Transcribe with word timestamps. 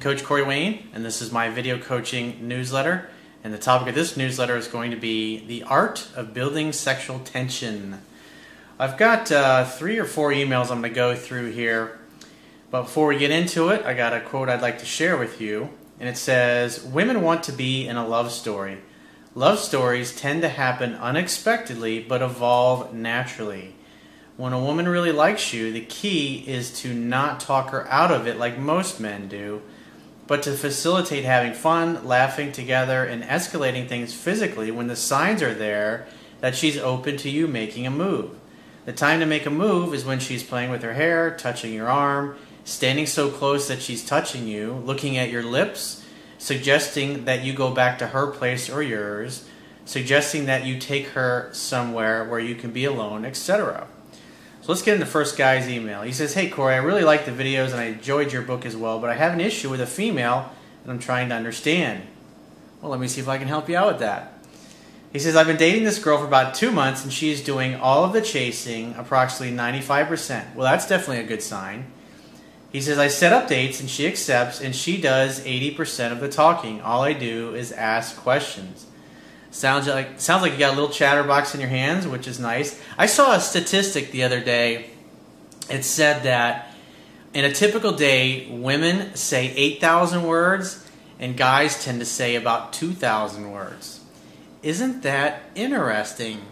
Coach 0.00 0.24
Corey 0.24 0.42
Wayne, 0.42 0.88
and 0.94 1.04
this 1.04 1.20
is 1.20 1.30
my 1.30 1.50
video 1.50 1.78
coaching 1.78 2.48
newsletter. 2.48 3.10
And 3.44 3.52
the 3.52 3.58
topic 3.58 3.88
of 3.88 3.94
this 3.94 4.16
newsletter 4.16 4.56
is 4.56 4.66
going 4.66 4.92
to 4.92 4.96
be 4.96 5.44
the 5.46 5.62
art 5.64 6.08
of 6.16 6.32
building 6.32 6.72
sexual 6.72 7.18
tension. 7.18 8.00
I've 8.78 8.96
got 8.96 9.30
uh, 9.30 9.66
three 9.66 9.98
or 9.98 10.06
four 10.06 10.30
emails 10.30 10.70
I'm 10.70 10.80
going 10.80 10.84
to 10.84 10.88
go 10.90 11.14
through 11.14 11.50
here. 11.50 11.98
But 12.70 12.84
before 12.84 13.08
we 13.08 13.18
get 13.18 13.30
into 13.30 13.68
it, 13.68 13.84
I 13.84 13.92
got 13.92 14.14
a 14.14 14.20
quote 14.20 14.48
I'd 14.48 14.62
like 14.62 14.78
to 14.78 14.86
share 14.86 15.18
with 15.18 15.38
you. 15.38 15.68
And 15.98 16.08
it 16.08 16.16
says 16.16 16.82
Women 16.82 17.20
want 17.20 17.42
to 17.44 17.52
be 17.52 17.86
in 17.86 17.96
a 17.96 18.08
love 18.08 18.32
story. 18.32 18.78
Love 19.34 19.58
stories 19.58 20.16
tend 20.16 20.40
to 20.40 20.48
happen 20.48 20.94
unexpectedly 20.94 22.00
but 22.00 22.22
evolve 22.22 22.94
naturally. 22.94 23.74
When 24.38 24.54
a 24.54 24.64
woman 24.64 24.88
really 24.88 25.12
likes 25.12 25.52
you, 25.52 25.70
the 25.70 25.84
key 25.84 26.42
is 26.46 26.72
to 26.80 26.94
not 26.94 27.38
talk 27.38 27.68
her 27.68 27.86
out 27.88 28.10
of 28.10 28.26
it 28.26 28.38
like 28.38 28.58
most 28.58 28.98
men 28.98 29.28
do, 29.28 29.60
but 30.30 30.44
to 30.44 30.52
facilitate 30.52 31.24
having 31.24 31.52
fun, 31.52 32.06
laughing 32.06 32.52
together, 32.52 33.02
and 33.04 33.24
escalating 33.24 33.88
things 33.88 34.14
physically 34.14 34.70
when 34.70 34.86
the 34.86 34.94
signs 34.94 35.42
are 35.42 35.52
there 35.52 36.06
that 36.40 36.54
she's 36.54 36.78
open 36.78 37.16
to 37.16 37.28
you 37.28 37.48
making 37.48 37.84
a 37.84 37.90
move. 37.90 38.30
The 38.84 38.92
time 38.92 39.18
to 39.18 39.26
make 39.26 39.44
a 39.44 39.50
move 39.50 39.92
is 39.92 40.04
when 40.04 40.20
she's 40.20 40.44
playing 40.44 40.70
with 40.70 40.84
her 40.84 40.92
hair, 40.92 41.36
touching 41.36 41.74
your 41.74 41.88
arm, 41.88 42.36
standing 42.62 43.06
so 43.06 43.28
close 43.28 43.66
that 43.66 43.82
she's 43.82 44.04
touching 44.04 44.46
you, 44.46 44.74
looking 44.84 45.18
at 45.18 45.30
your 45.30 45.42
lips, 45.42 46.06
suggesting 46.38 47.24
that 47.24 47.42
you 47.42 47.52
go 47.52 47.74
back 47.74 47.98
to 47.98 48.06
her 48.06 48.28
place 48.28 48.70
or 48.70 48.84
yours, 48.84 49.48
suggesting 49.84 50.46
that 50.46 50.64
you 50.64 50.78
take 50.78 51.08
her 51.08 51.50
somewhere 51.52 52.24
where 52.24 52.38
you 52.38 52.54
can 52.54 52.70
be 52.70 52.84
alone, 52.84 53.24
etc. 53.24 53.88
So 54.62 54.72
let's 54.72 54.82
get 54.82 54.94
into 54.94 55.06
the 55.06 55.10
first 55.10 55.38
guy's 55.38 55.68
email. 55.68 56.02
He 56.02 56.12
says, 56.12 56.34
Hey 56.34 56.50
Corey, 56.50 56.74
I 56.74 56.78
really 56.78 57.02
like 57.02 57.24
the 57.24 57.32
videos 57.32 57.70
and 57.70 57.80
I 57.80 57.84
enjoyed 57.84 58.32
your 58.32 58.42
book 58.42 58.66
as 58.66 58.76
well, 58.76 58.98
but 58.98 59.08
I 59.08 59.14
have 59.14 59.32
an 59.32 59.40
issue 59.40 59.70
with 59.70 59.80
a 59.80 59.86
female 59.86 60.50
and 60.82 60.92
I'm 60.92 60.98
trying 60.98 61.30
to 61.30 61.34
understand. 61.34 62.02
Well, 62.80 62.90
let 62.90 63.00
me 63.00 63.08
see 63.08 63.20
if 63.20 63.28
I 63.28 63.38
can 63.38 63.48
help 63.48 63.68
you 63.68 63.76
out 63.76 63.88
with 63.88 64.00
that. 64.00 64.34
He 65.12 65.18
says, 65.18 65.34
I've 65.34 65.46
been 65.46 65.56
dating 65.56 65.84
this 65.84 65.98
girl 65.98 66.18
for 66.18 66.26
about 66.26 66.54
two 66.54 66.70
months 66.70 67.02
and 67.02 67.12
she's 67.12 67.42
doing 67.42 67.74
all 67.74 68.04
of 68.04 68.12
the 68.12 68.22
chasing, 68.22 68.94
approximately 68.94 69.56
95%. 69.56 70.54
Well, 70.54 70.70
that's 70.70 70.86
definitely 70.86 71.24
a 71.24 71.26
good 71.26 71.42
sign. 71.42 71.90
He 72.70 72.80
says, 72.80 72.98
I 72.98 73.08
set 73.08 73.32
up 73.32 73.48
dates 73.48 73.80
and 73.80 73.90
she 73.90 74.06
accepts 74.06 74.60
and 74.60 74.76
she 74.76 75.00
does 75.00 75.40
80% 75.40 76.12
of 76.12 76.20
the 76.20 76.28
talking. 76.28 76.80
All 76.80 77.02
I 77.02 77.12
do 77.12 77.54
is 77.54 77.72
ask 77.72 78.16
questions. 78.16 78.86
Sounds 79.50 79.88
like 79.88 80.20
sounds 80.20 80.42
like 80.42 80.52
you 80.52 80.58
got 80.58 80.72
a 80.72 80.76
little 80.76 80.90
chatterbox 80.90 81.54
in 81.54 81.60
your 81.60 81.70
hands, 81.70 82.06
which 82.06 82.28
is 82.28 82.38
nice. 82.38 82.80
I 82.96 83.06
saw 83.06 83.34
a 83.34 83.40
statistic 83.40 84.12
the 84.12 84.22
other 84.22 84.40
day. 84.40 84.90
It 85.68 85.84
said 85.84 86.22
that 86.22 86.72
in 87.32 87.44
a 87.44 87.52
typical 87.52 87.92
day, 87.92 88.48
women 88.50 89.14
say 89.14 89.52
8,000 89.54 90.24
words 90.24 90.86
and 91.18 91.36
guys 91.36 91.84
tend 91.84 92.00
to 92.00 92.06
say 92.06 92.34
about 92.34 92.72
2,000 92.72 93.52
words. 93.52 94.00
Isn't 94.62 95.02
that 95.02 95.42
interesting? 95.54 96.42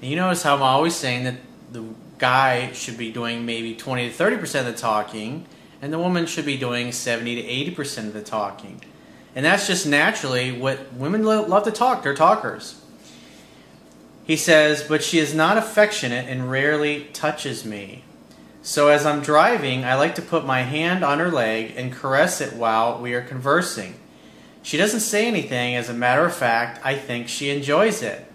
And 0.00 0.10
you 0.10 0.16
notice 0.16 0.42
how 0.42 0.56
I'm 0.56 0.62
always 0.62 0.96
saying 0.96 1.24
that 1.24 1.36
the 1.70 1.84
guy 2.18 2.72
should 2.72 2.98
be 2.98 3.12
doing 3.12 3.46
maybe 3.46 3.74
20 3.74 4.10
to 4.10 4.14
30% 4.14 4.60
of 4.60 4.66
the 4.66 4.72
talking 4.72 5.46
and 5.80 5.92
the 5.92 5.98
woman 5.98 6.26
should 6.26 6.46
be 6.46 6.56
doing 6.56 6.90
70 6.92 7.42
to 7.42 7.76
80% 7.76 8.08
of 8.08 8.12
the 8.12 8.22
talking. 8.22 8.82
And 9.36 9.44
that's 9.44 9.66
just 9.66 9.86
naturally 9.86 10.50
what 10.50 10.94
women 10.94 11.22
love 11.22 11.64
to 11.64 11.70
talk. 11.70 12.02
They're 12.02 12.14
talkers. 12.14 12.80
He 14.24 14.34
says, 14.34 14.82
but 14.82 15.04
she 15.04 15.18
is 15.18 15.34
not 15.34 15.58
affectionate 15.58 16.26
and 16.26 16.50
rarely 16.50 17.04
touches 17.12 17.64
me. 17.64 18.02
So 18.62 18.88
as 18.88 19.04
I'm 19.06 19.20
driving, 19.20 19.84
I 19.84 19.94
like 19.94 20.14
to 20.16 20.22
put 20.22 20.46
my 20.46 20.62
hand 20.62 21.04
on 21.04 21.18
her 21.20 21.30
leg 21.30 21.74
and 21.76 21.92
caress 21.92 22.40
it 22.40 22.54
while 22.54 22.98
we 22.98 23.12
are 23.12 23.20
conversing. 23.20 23.94
She 24.62 24.78
doesn't 24.78 25.00
say 25.00 25.28
anything. 25.28 25.76
As 25.76 25.88
a 25.90 25.94
matter 25.94 26.24
of 26.24 26.34
fact, 26.34 26.80
I 26.82 26.96
think 26.96 27.28
she 27.28 27.50
enjoys 27.50 28.02
it. 28.02 28.26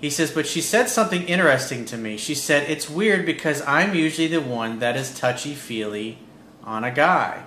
He 0.00 0.10
says, 0.10 0.32
but 0.32 0.46
she 0.46 0.60
said 0.60 0.90
something 0.90 1.22
interesting 1.22 1.86
to 1.86 1.96
me. 1.96 2.18
She 2.18 2.34
said, 2.34 2.68
it's 2.68 2.90
weird 2.90 3.24
because 3.24 3.62
I'm 3.62 3.94
usually 3.94 4.26
the 4.26 4.40
one 4.42 4.80
that 4.80 4.96
is 4.96 5.18
touchy 5.18 5.54
feely 5.54 6.18
on 6.64 6.84
a 6.84 6.90
guy. 6.90 7.44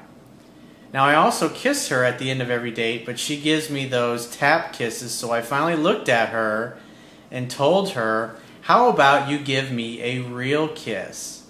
Now, 0.93 1.05
I 1.05 1.15
also 1.15 1.49
kiss 1.49 1.89
her 1.89 2.03
at 2.03 2.17
the 2.17 2.31
end 2.31 2.41
of 2.41 2.49
every 2.49 2.71
date, 2.71 3.05
but 3.05 3.19
she 3.19 3.39
gives 3.39 3.69
me 3.69 3.85
those 3.85 4.29
tap 4.29 4.73
kisses, 4.73 5.11
so 5.11 5.31
I 5.31 5.41
finally 5.41 5.75
looked 5.75 6.07
at 6.07 6.29
her 6.29 6.77
and 7.29 7.51
told 7.51 7.91
her, 7.91 8.37
How 8.61 8.89
about 8.89 9.29
you 9.29 9.37
give 9.37 9.71
me 9.71 10.01
a 10.01 10.21
real 10.21 10.69
kiss? 10.69 11.45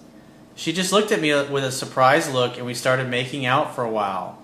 She 0.56 0.74
just 0.74 0.92
looked 0.92 1.12
at 1.12 1.22
me 1.22 1.34
with 1.34 1.64
a 1.64 1.72
surprised 1.72 2.34
look 2.34 2.58
and 2.58 2.66
we 2.66 2.74
started 2.74 3.08
making 3.08 3.46
out 3.46 3.76
for 3.76 3.84
a 3.84 3.92
while. 3.92 4.42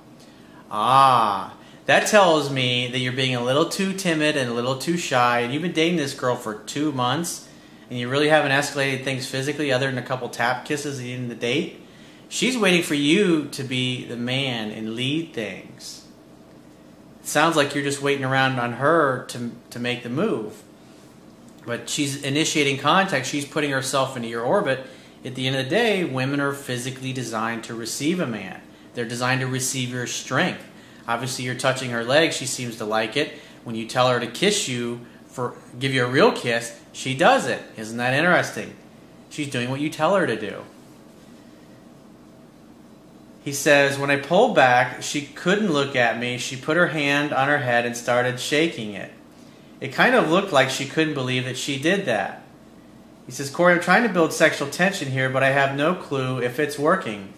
Ah, 0.69 1.55
that 1.85 2.07
tells 2.07 2.51
me 2.51 2.87
that 2.87 2.99
you're 2.99 3.13
being 3.13 3.35
a 3.35 3.43
little 3.43 3.67
too 3.67 3.93
timid 3.93 4.37
and 4.37 4.49
a 4.49 4.53
little 4.53 4.77
too 4.77 4.95
shy, 4.95 5.39
and 5.39 5.51
you've 5.51 5.63
been 5.63 5.73
dating 5.73 5.97
this 5.97 6.13
girl 6.13 6.35
for 6.35 6.59
two 6.59 6.91
months, 6.91 7.49
and 7.89 7.99
you 7.99 8.09
really 8.09 8.29
haven't 8.29 8.51
escalated 8.51 9.03
things 9.03 9.27
physically 9.27 9.71
other 9.71 9.87
than 9.87 9.97
a 9.97 10.05
couple 10.05 10.29
tap 10.29 10.65
kisses 10.65 10.99
at 10.99 11.03
the 11.03 11.13
end 11.13 11.23
of 11.23 11.29
the 11.29 11.35
date. 11.35 11.82
She's 12.29 12.57
waiting 12.57 12.84
for 12.84 12.95
you 12.95 13.47
to 13.50 13.63
be 13.63 14.06
the 14.06 14.17
man 14.17 14.72
and 14.72 14.95
lead 14.95 15.34
things. 15.34 16.06
It 17.22 17.28
sounds 17.28 17.56
like 17.56 17.73
you're 17.73 17.84
just 17.84 18.01
waiting 18.01 18.25
around 18.25 18.59
on 18.59 18.73
her 18.73 19.25
to, 19.29 19.51
to 19.69 19.79
make 19.79 20.03
the 20.03 20.09
move. 20.09 20.61
But 21.66 21.89
she's 21.89 22.23
initiating 22.23 22.79
contact, 22.79 23.25
she's 23.25 23.45
putting 23.45 23.72
herself 23.72 24.17
into 24.17 24.28
your 24.28 24.44
orbit. 24.44 24.85
At 25.23 25.35
the 25.35 25.47
end 25.47 25.56
of 25.56 25.63
the 25.63 25.69
day, 25.69 26.03
women 26.03 26.41
are 26.41 26.51
physically 26.51 27.13
designed 27.13 27.63
to 27.66 27.73
receive 27.73 28.19
a 28.19 28.28
man. 28.28 28.61
They're 28.94 29.05
designed 29.05 29.41
to 29.41 29.47
receive 29.47 29.91
your 29.91 30.07
strength. 30.07 30.63
Obviously, 31.07 31.45
you're 31.45 31.55
touching 31.55 31.91
her 31.91 32.03
leg, 32.03 32.34
she 32.34 32.45
seems 32.45 32.78
to 32.78 32.85
like 32.85 33.16
it. 33.16 33.34
When 33.63 33.75
you 33.75 33.88
tell 33.88 34.09
her 34.09 34.19
to 34.19 34.28
kiss 34.28 34.67
you, 34.67 35.05
for 35.25 35.55
give 35.79 35.94
you 35.94 36.05
a 36.05 36.09
real 36.09 36.31
kiss, 36.31 36.79
she 36.91 37.16
does 37.16 37.47
it. 37.47 37.61
Isn't 37.78 37.97
that 37.97 38.13
interesting? 38.13 38.75
She's 39.29 39.50
doing 39.50 39.69
what 39.69 39.79
you 39.79 39.90
tell 39.90 40.16
her 40.16 40.28
to 40.28 40.40
do. 40.40 40.63
He 43.43 43.51
says, 43.51 43.99
When 43.99 44.09
I 44.09 44.17
pulled 44.17 44.55
back, 44.55 45.03
she 45.03 45.21
couldn't 45.21 45.71
look 45.71 45.95
at 45.95 46.19
me. 46.19 46.37
She 46.37 46.55
put 46.55 46.77
her 46.77 46.87
hand 46.87 47.33
on 47.33 47.47
her 47.47 47.59
head 47.59 47.85
and 47.85 47.95
started 47.95 48.39
shaking 48.39 48.93
it. 48.93 49.11
It 49.81 49.91
kind 49.91 50.15
of 50.15 50.29
looked 50.29 50.53
like 50.53 50.69
she 50.69 50.85
couldn't 50.85 51.13
believe 51.13 51.43
that 51.45 51.57
she 51.57 51.77
did 51.77 52.05
that. 52.05 52.43
He 53.25 53.31
says, 53.31 53.49
Corey, 53.49 53.73
I'm 53.73 53.81
trying 53.81 54.03
to 54.03 54.13
build 54.13 54.33
sexual 54.33 54.69
tension 54.69 55.11
here, 55.11 55.29
but 55.29 55.43
I 55.43 55.49
have 55.49 55.75
no 55.75 55.93
clue 55.93 56.41
if 56.41 56.59
it's 56.59 56.79
working. 56.79 57.33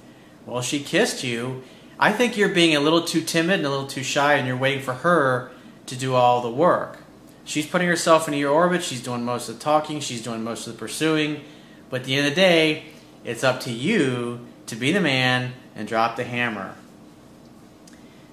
Well, 0.46 0.62
she 0.62 0.80
kissed 0.80 1.24
you. 1.24 1.64
I 2.00 2.12
think 2.12 2.38
you're 2.38 2.50
being 2.50 2.76
a 2.76 2.80
little 2.80 3.02
too 3.02 3.22
timid 3.22 3.60
and 3.60 3.66
a 3.66 3.70
little 3.70 3.88
too 3.88 4.04
shy, 4.04 4.36
and 4.36 4.48
you're 4.48 4.58
waiting 4.58 4.84
for 4.84 4.94
her 4.94 5.52
to 5.88 5.96
do 5.96 6.14
all 6.14 6.42
the 6.42 6.52
work. 6.52 7.00
She's 7.46 7.66
putting 7.66 7.88
herself 7.88 8.28
into 8.28 8.40
your 8.40 8.52
orbit. 8.52 8.84
She's 8.84 9.02
doing 9.02 9.24
most 9.24 9.50
of 9.50 9.58
the 9.58 9.64
talking. 9.64 10.00
She's 10.00 10.24
doing 10.24 10.44
most 10.44 10.68
of 10.68 10.74
the 10.74 10.80
pursuing. 10.80 11.42
But 11.90 12.02
at 12.02 12.08
the 12.08 12.16
end 12.16 12.28
of 12.28 12.36
the 12.36 12.42
day, 12.42 12.86
it's 13.24 13.44
up 13.44 13.60
to 13.62 13.72
you 13.72 14.46
to 14.68 14.76
be 14.76 14.92
the 14.92 15.02
man 15.02 15.54
and 15.76 15.88
drop 15.88 16.16
the 16.16 16.24
hammer. 16.24 16.76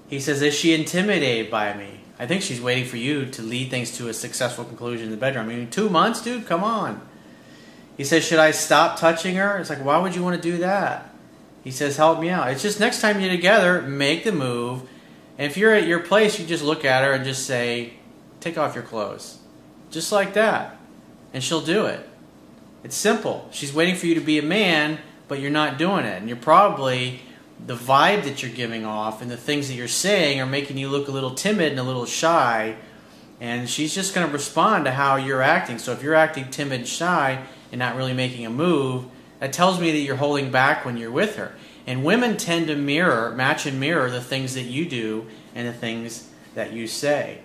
He 0.08 0.20
says, 0.20 0.42
Is 0.42 0.54
she 0.54 0.74
intimidated 0.74 1.50
by 1.50 1.74
me? 1.74 2.00
I 2.18 2.26
think 2.26 2.42
she's 2.42 2.60
waiting 2.60 2.84
for 2.84 2.98
you 2.98 3.26
to 3.26 3.42
lead 3.42 3.70
things 3.70 3.96
to 3.96 4.08
a 4.08 4.14
successful 4.14 4.64
conclusion 4.64 5.06
in 5.06 5.10
the 5.10 5.16
bedroom. 5.16 5.48
I 5.48 5.54
mean, 5.54 5.70
two 5.70 5.88
months, 5.88 6.22
dude? 6.22 6.46
Come 6.46 6.62
on. 6.62 7.00
He 7.96 8.04
says, 8.04 8.24
Should 8.24 8.38
I 8.38 8.50
stop 8.50 8.98
touching 8.98 9.36
her? 9.36 9.58
It's 9.58 9.70
like, 9.70 9.84
Why 9.84 9.98
would 9.98 10.14
you 10.14 10.22
want 10.22 10.40
to 10.40 10.42
do 10.42 10.58
that? 10.58 11.14
He 11.64 11.70
says, 11.70 11.96
Help 11.96 12.20
me 12.20 12.30
out. 12.30 12.50
It's 12.50 12.62
just 12.62 12.80
next 12.80 13.00
time 13.00 13.20
you're 13.20 13.30
together, 13.30 13.82
make 13.82 14.24
the 14.24 14.32
move. 14.32 14.82
And 15.38 15.50
if 15.50 15.56
you're 15.56 15.74
at 15.74 15.86
your 15.86 16.00
place, 16.00 16.38
you 16.38 16.46
just 16.46 16.62
look 16.62 16.84
at 16.84 17.04
her 17.04 17.12
and 17.12 17.24
just 17.24 17.46
say, 17.46 17.94
Take 18.40 18.58
off 18.58 18.74
your 18.74 18.84
clothes. 18.84 19.38
Just 19.90 20.12
like 20.12 20.34
that. 20.34 20.76
And 21.32 21.42
she'll 21.42 21.60
do 21.60 21.86
it. 21.86 22.08
It's 22.84 22.96
simple. 22.96 23.48
She's 23.52 23.72
waiting 23.72 23.94
for 23.94 24.06
you 24.06 24.14
to 24.16 24.20
be 24.20 24.38
a 24.38 24.42
man, 24.42 24.98
but 25.28 25.40
you're 25.40 25.50
not 25.50 25.78
doing 25.78 26.04
it. 26.04 26.18
And 26.20 26.28
you're 26.28 26.36
probably 26.36 27.20
the 27.64 27.76
vibe 27.76 28.24
that 28.24 28.42
you're 28.42 28.52
giving 28.52 28.84
off 28.84 29.22
and 29.22 29.30
the 29.30 29.36
things 29.36 29.68
that 29.68 29.74
you're 29.74 29.88
saying 29.88 30.40
are 30.40 30.46
making 30.46 30.78
you 30.78 30.88
look 30.88 31.08
a 31.08 31.12
little 31.12 31.34
timid 31.34 31.70
and 31.70 31.80
a 31.80 31.84
little 31.84 32.06
shy. 32.06 32.76
And 33.40 33.68
she's 33.68 33.94
just 33.94 34.14
going 34.14 34.26
to 34.26 34.32
respond 34.32 34.84
to 34.84 34.92
how 34.92 35.16
you're 35.16 35.42
acting. 35.42 35.78
So 35.78 35.92
if 35.92 36.02
you're 36.02 36.14
acting 36.14 36.50
timid 36.50 36.86
shy 36.86 37.44
and 37.70 37.78
not 37.78 37.96
really 37.96 38.14
making 38.14 38.46
a 38.46 38.50
move, 38.50 39.06
that 39.40 39.52
tells 39.52 39.80
me 39.80 39.90
that 39.90 39.98
you're 39.98 40.16
holding 40.16 40.52
back 40.52 40.84
when 40.84 40.96
you're 40.96 41.10
with 41.10 41.36
her. 41.36 41.54
And 41.84 42.04
women 42.04 42.36
tend 42.36 42.68
to 42.68 42.76
mirror, 42.76 43.32
match 43.32 43.66
and 43.66 43.80
mirror 43.80 44.08
the 44.08 44.20
things 44.20 44.54
that 44.54 44.62
you 44.62 44.88
do 44.88 45.26
and 45.54 45.66
the 45.66 45.72
things 45.72 46.28
that 46.54 46.72
you 46.72 46.86
say. 46.86 47.40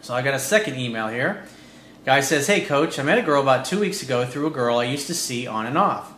So 0.00 0.14
I 0.14 0.22
got 0.22 0.32
a 0.32 0.38
second 0.38 0.76
email 0.76 1.08
here. 1.08 1.44
Guy 2.06 2.20
says, 2.20 2.46
Hey 2.46 2.62
coach, 2.62 2.98
I 2.98 3.02
met 3.02 3.18
a 3.18 3.22
girl 3.22 3.42
about 3.42 3.66
two 3.66 3.80
weeks 3.80 4.02
ago 4.02 4.24
through 4.24 4.46
a 4.46 4.50
girl 4.50 4.78
I 4.78 4.84
used 4.84 5.06
to 5.08 5.14
see 5.14 5.46
on 5.46 5.66
and 5.66 5.76
off. 5.76 6.13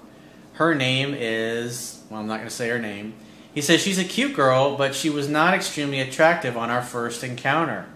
Her 0.56 0.74
name 0.74 1.14
is 1.16 2.02
well, 2.10 2.20
I'm 2.20 2.26
not 2.26 2.36
going 2.36 2.48
to 2.48 2.54
say 2.54 2.68
her 2.68 2.78
name. 2.78 3.14
He 3.54 3.62
says 3.62 3.80
she's 3.80 3.98
a 3.98 4.04
cute 4.04 4.34
girl, 4.34 4.76
but 4.76 4.94
she 4.94 5.08
was 5.08 5.28
not 5.28 5.54
extremely 5.54 6.00
attractive 6.00 6.56
on 6.56 6.68
our 6.68 6.82
first 6.82 7.24
encounter. 7.24 7.86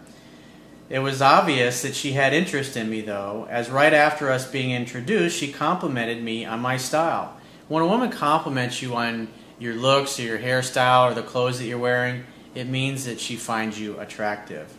It 0.89 1.01
was 1.01 1.23
obvious 1.23 1.83
that 1.83 1.95
she 1.95 2.13
had 2.13 2.33
interest 2.33 2.77
in 2.77 2.91
me, 2.91 3.03
though, 3.03 3.47
as 3.51 3.71
right 3.71 3.93
after 3.93 4.31
us 4.31 4.51
being 4.51 4.71
introduced, 4.71 5.39
she 5.39 5.53
complimented 5.53 6.23
me 6.23 6.45
on 6.45 6.61
my 6.61 6.77
style. 6.79 7.37
When 7.69 7.83
a 7.83 7.87
woman 7.87 8.11
compliments 8.11 8.83
you 8.83 8.97
on 8.97 9.29
your 9.61 9.75
looks 9.75 10.19
or 10.19 10.23
your 10.23 10.39
hairstyle 10.39 11.11
or 11.11 11.15
the 11.15 11.23
clothes 11.23 11.59
that 11.59 11.67
you're 11.67 11.79
wearing. 11.79 12.25
It 12.55 12.67
means 12.67 13.05
that 13.05 13.21
she 13.21 13.37
finds 13.37 13.79
you 13.79 14.01
attractive. 14.01 14.75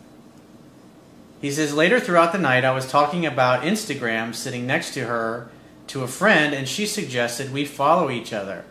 He 1.39 1.51
says, 1.51 1.73
later 1.73 1.99
throughout 1.99 2.33
the 2.33 2.39
night, 2.39 2.65
I 2.65 2.71
was 2.71 2.89
talking 2.89 3.25
about 3.25 3.63
Instagram 3.63 4.35
sitting 4.35 4.67
next 4.67 4.93
to 4.95 5.05
her 5.05 5.49
to 5.91 6.03
a 6.03 6.07
friend, 6.07 6.53
and 6.53 6.67
she 6.67 6.85
suggested 6.85 7.51
we 7.51 7.65
follow 7.65 8.09
each 8.09 8.31
other. 8.31 8.63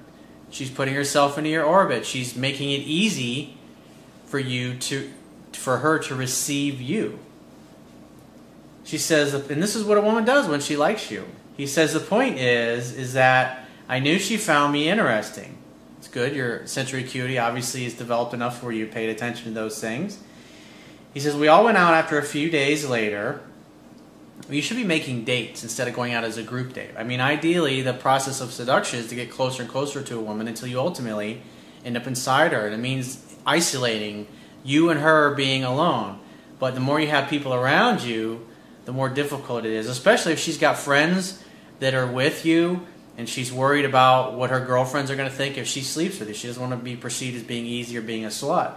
She's 0.50 0.70
putting 0.70 0.94
herself 0.94 1.36
into 1.36 1.50
your 1.50 1.64
orbit. 1.64 2.06
She's 2.06 2.34
making 2.34 2.70
it 2.70 2.80
easy 2.80 3.58
for 4.24 4.38
you 4.38 4.74
to, 4.78 5.10
for 5.52 5.78
her 5.78 5.98
to 5.98 6.14
receive 6.14 6.80
you. 6.80 7.18
She 8.84 8.96
says, 8.96 9.34
and 9.34 9.62
this 9.62 9.76
is 9.76 9.84
what 9.84 9.98
a 9.98 10.00
woman 10.00 10.24
does 10.24 10.48
when 10.48 10.60
she 10.60 10.76
likes 10.76 11.10
you. 11.10 11.26
He 11.56 11.66
says 11.66 11.92
the 11.92 12.00
point 12.00 12.38
is, 12.38 12.96
is 12.96 13.12
that 13.12 13.66
I 13.86 13.98
knew 13.98 14.18
she 14.18 14.38
found 14.38 14.72
me 14.72 14.88
interesting. 14.88 15.58
It's 15.98 16.08
good. 16.08 16.34
Your 16.34 16.66
sensory 16.66 17.04
acuity 17.04 17.38
obviously 17.38 17.84
is 17.84 17.92
developed 17.92 18.32
enough 18.32 18.62
where 18.62 18.72
you 18.72 18.86
paid 18.86 19.10
attention 19.10 19.44
to 19.44 19.50
those 19.50 19.78
things. 19.78 20.18
He 21.12 21.20
says 21.20 21.36
we 21.36 21.48
all 21.48 21.64
went 21.64 21.76
out 21.76 21.92
after 21.92 22.18
a 22.18 22.22
few 22.22 22.48
days 22.50 22.88
later. 22.88 23.42
You 24.48 24.62
should 24.62 24.76
be 24.76 24.84
making 24.84 25.24
dates 25.24 25.62
instead 25.62 25.86
of 25.86 25.94
going 25.94 26.12
out 26.12 26.24
as 26.24 26.36
a 26.36 26.42
group 26.42 26.72
date. 26.72 26.90
I 26.96 27.04
mean, 27.04 27.20
ideally, 27.20 27.82
the 27.82 27.92
process 27.92 28.40
of 28.40 28.52
seduction 28.52 28.98
is 28.98 29.08
to 29.08 29.14
get 29.14 29.30
closer 29.30 29.62
and 29.62 29.70
closer 29.70 30.02
to 30.02 30.16
a 30.16 30.20
woman 30.20 30.48
until 30.48 30.68
you 30.68 30.80
ultimately 30.80 31.42
end 31.84 31.96
up 31.96 32.06
inside 32.06 32.52
her. 32.52 32.66
And 32.66 32.74
it 32.74 32.78
means 32.78 33.22
isolating 33.46 34.26
you 34.64 34.90
and 34.90 35.00
her 35.00 35.34
being 35.34 35.64
alone. 35.64 36.18
But 36.58 36.74
the 36.74 36.80
more 36.80 37.00
you 37.00 37.08
have 37.08 37.28
people 37.28 37.54
around 37.54 38.02
you, 38.02 38.46
the 38.84 38.92
more 38.92 39.08
difficult 39.08 39.64
it 39.64 39.72
is, 39.72 39.88
especially 39.88 40.32
if 40.32 40.38
she's 40.38 40.58
got 40.58 40.76
friends 40.76 41.42
that 41.80 41.94
are 41.94 42.06
with 42.06 42.44
you 42.44 42.86
and 43.16 43.28
she's 43.28 43.52
worried 43.52 43.84
about 43.84 44.34
what 44.34 44.50
her 44.50 44.60
girlfriends 44.60 45.10
are 45.10 45.16
going 45.16 45.28
to 45.28 45.34
think 45.34 45.58
if 45.58 45.66
she 45.66 45.82
sleeps 45.82 46.18
with 46.18 46.28
you. 46.28 46.34
She 46.34 46.46
doesn't 46.46 46.62
want 46.62 46.78
to 46.78 46.82
be 46.82 46.96
perceived 46.96 47.36
as 47.36 47.42
being 47.42 47.66
easy 47.66 47.96
or 47.96 48.02
being 48.02 48.24
a 48.24 48.28
slut. 48.28 48.74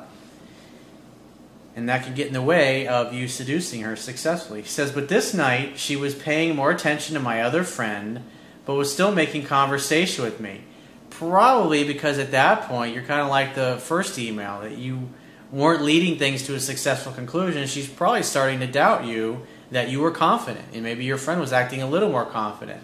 And 1.76 1.90
that 1.90 2.04
can 2.04 2.14
get 2.14 2.28
in 2.28 2.34
the 2.34 2.42
way 2.42 2.88
of 2.88 3.14
you 3.14 3.28
seducing 3.28 3.82
her 3.82 3.96
successfully. 3.96 4.62
He 4.62 4.68
says, 4.68 4.92
But 4.92 5.10
this 5.10 5.34
night 5.34 5.80
she 5.80 5.96
was 5.96 6.14
paying 6.14 6.56
more 6.56 6.72
attention 6.72 7.16
to 7.16 7.20
my 7.20 7.42
other 7.42 7.64
friend, 7.64 8.24
but 8.66 8.76
was 8.76 8.94
still 8.94 9.12
making 9.12 9.46
conversation 9.46 10.24
with 10.24 10.40
me. 10.40 10.62
Probably 11.10 11.84
because 11.84 12.20
at 12.20 12.32
that 12.32 12.64
point 12.64 12.94
you're 12.94 13.04
kind 13.04 13.22
of 13.22 13.30
like 13.30 13.56
the 13.56 13.78
first 13.82 14.20
email 14.20 14.62
that 14.62 14.78
you 14.78 15.10
weren't 15.52 15.84
leading 15.84 16.18
things 16.18 16.44
to 16.44 16.56
a 16.56 16.60
successful 16.60 17.12
conclusion. 17.12 17.68
She's 17.68 17.88
probably 17.88 18.24
starting 18.24 18.60
to 18.60 18.68
doubt 18.68 19.06
you 19.06 19.46
that 19.72 19.90
you 19.90 20.00
were 20.00 20.12
confident, 20.12 20.66
and 20.74 20.84
maybe 20.84 21.04
your 21.04 21.18
friend 21.18 21.40
was 21.40 21.54
acting 21.54 21.82
a 21.82 21.88
little 21.88 22.10
more 22.10 22.26
confident. 22.26 22.82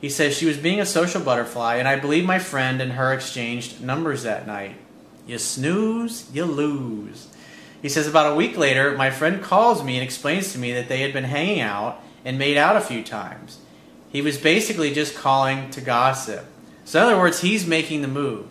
He 0.00 0.08
says 0.08 0.36
she 0.36 0.46
was 0.46 0.56
being 0.56 0.80
a 0.80 0.86
social 0.86 1.20
butterfly, 1.20 1.76
and 1.76 1.88
I 1.88 1.96
believe 1.96 2.24
my 2.24 2.38
friend 2.38 2.80
and 2.80 2.92
her 2.92 3.12
exchanged 3.12 3.80
numbers 3.80 4.24
that 4.24 4.46
night. 4.46 4.76
You 5.26 5.38
snooze, 5.38 6.28
you 6.32 6.44
lose. 6.44 7.28
He 7.86 7.90
says 7.90 8.08
about 8.08 8.32
a 8.32 8.34
week 8.34 8.58
later, 8.58 8.96
my 8.96 9.12
friend 9.12 9.40
calls 9.40 9.84
me 9.84 9.94
and 9.94 10.02
explains 10.02 10.52
to 10.52 10.58
me 10.58 10.72
that 10.72 10.88
they 10.88 11.02
had 11.02 11.12
been 11.12 11.22
hanging 11.22 11.60
out 11.60 12.02
and 12.24 12.36
made 12.36 12.56
out 12.56 12.74
a 12.74 12.80
few 12.80 13.00
times. 13.00 13.60
He 14.10 14.20
was 14.20 14.38
basically 14.38 14.92
just 14.92 15.14
calling 15.14 15.70
to 15.70 15.80
gossip. 15.80 16.46
So, 16.84 16.98
in 16.98 17.06
other 17.06 17.16
words, 17.20 17.42
he's 17.42 17.64
making 17.64 18.02
the 18.02 18.08
move. 18.08 18.48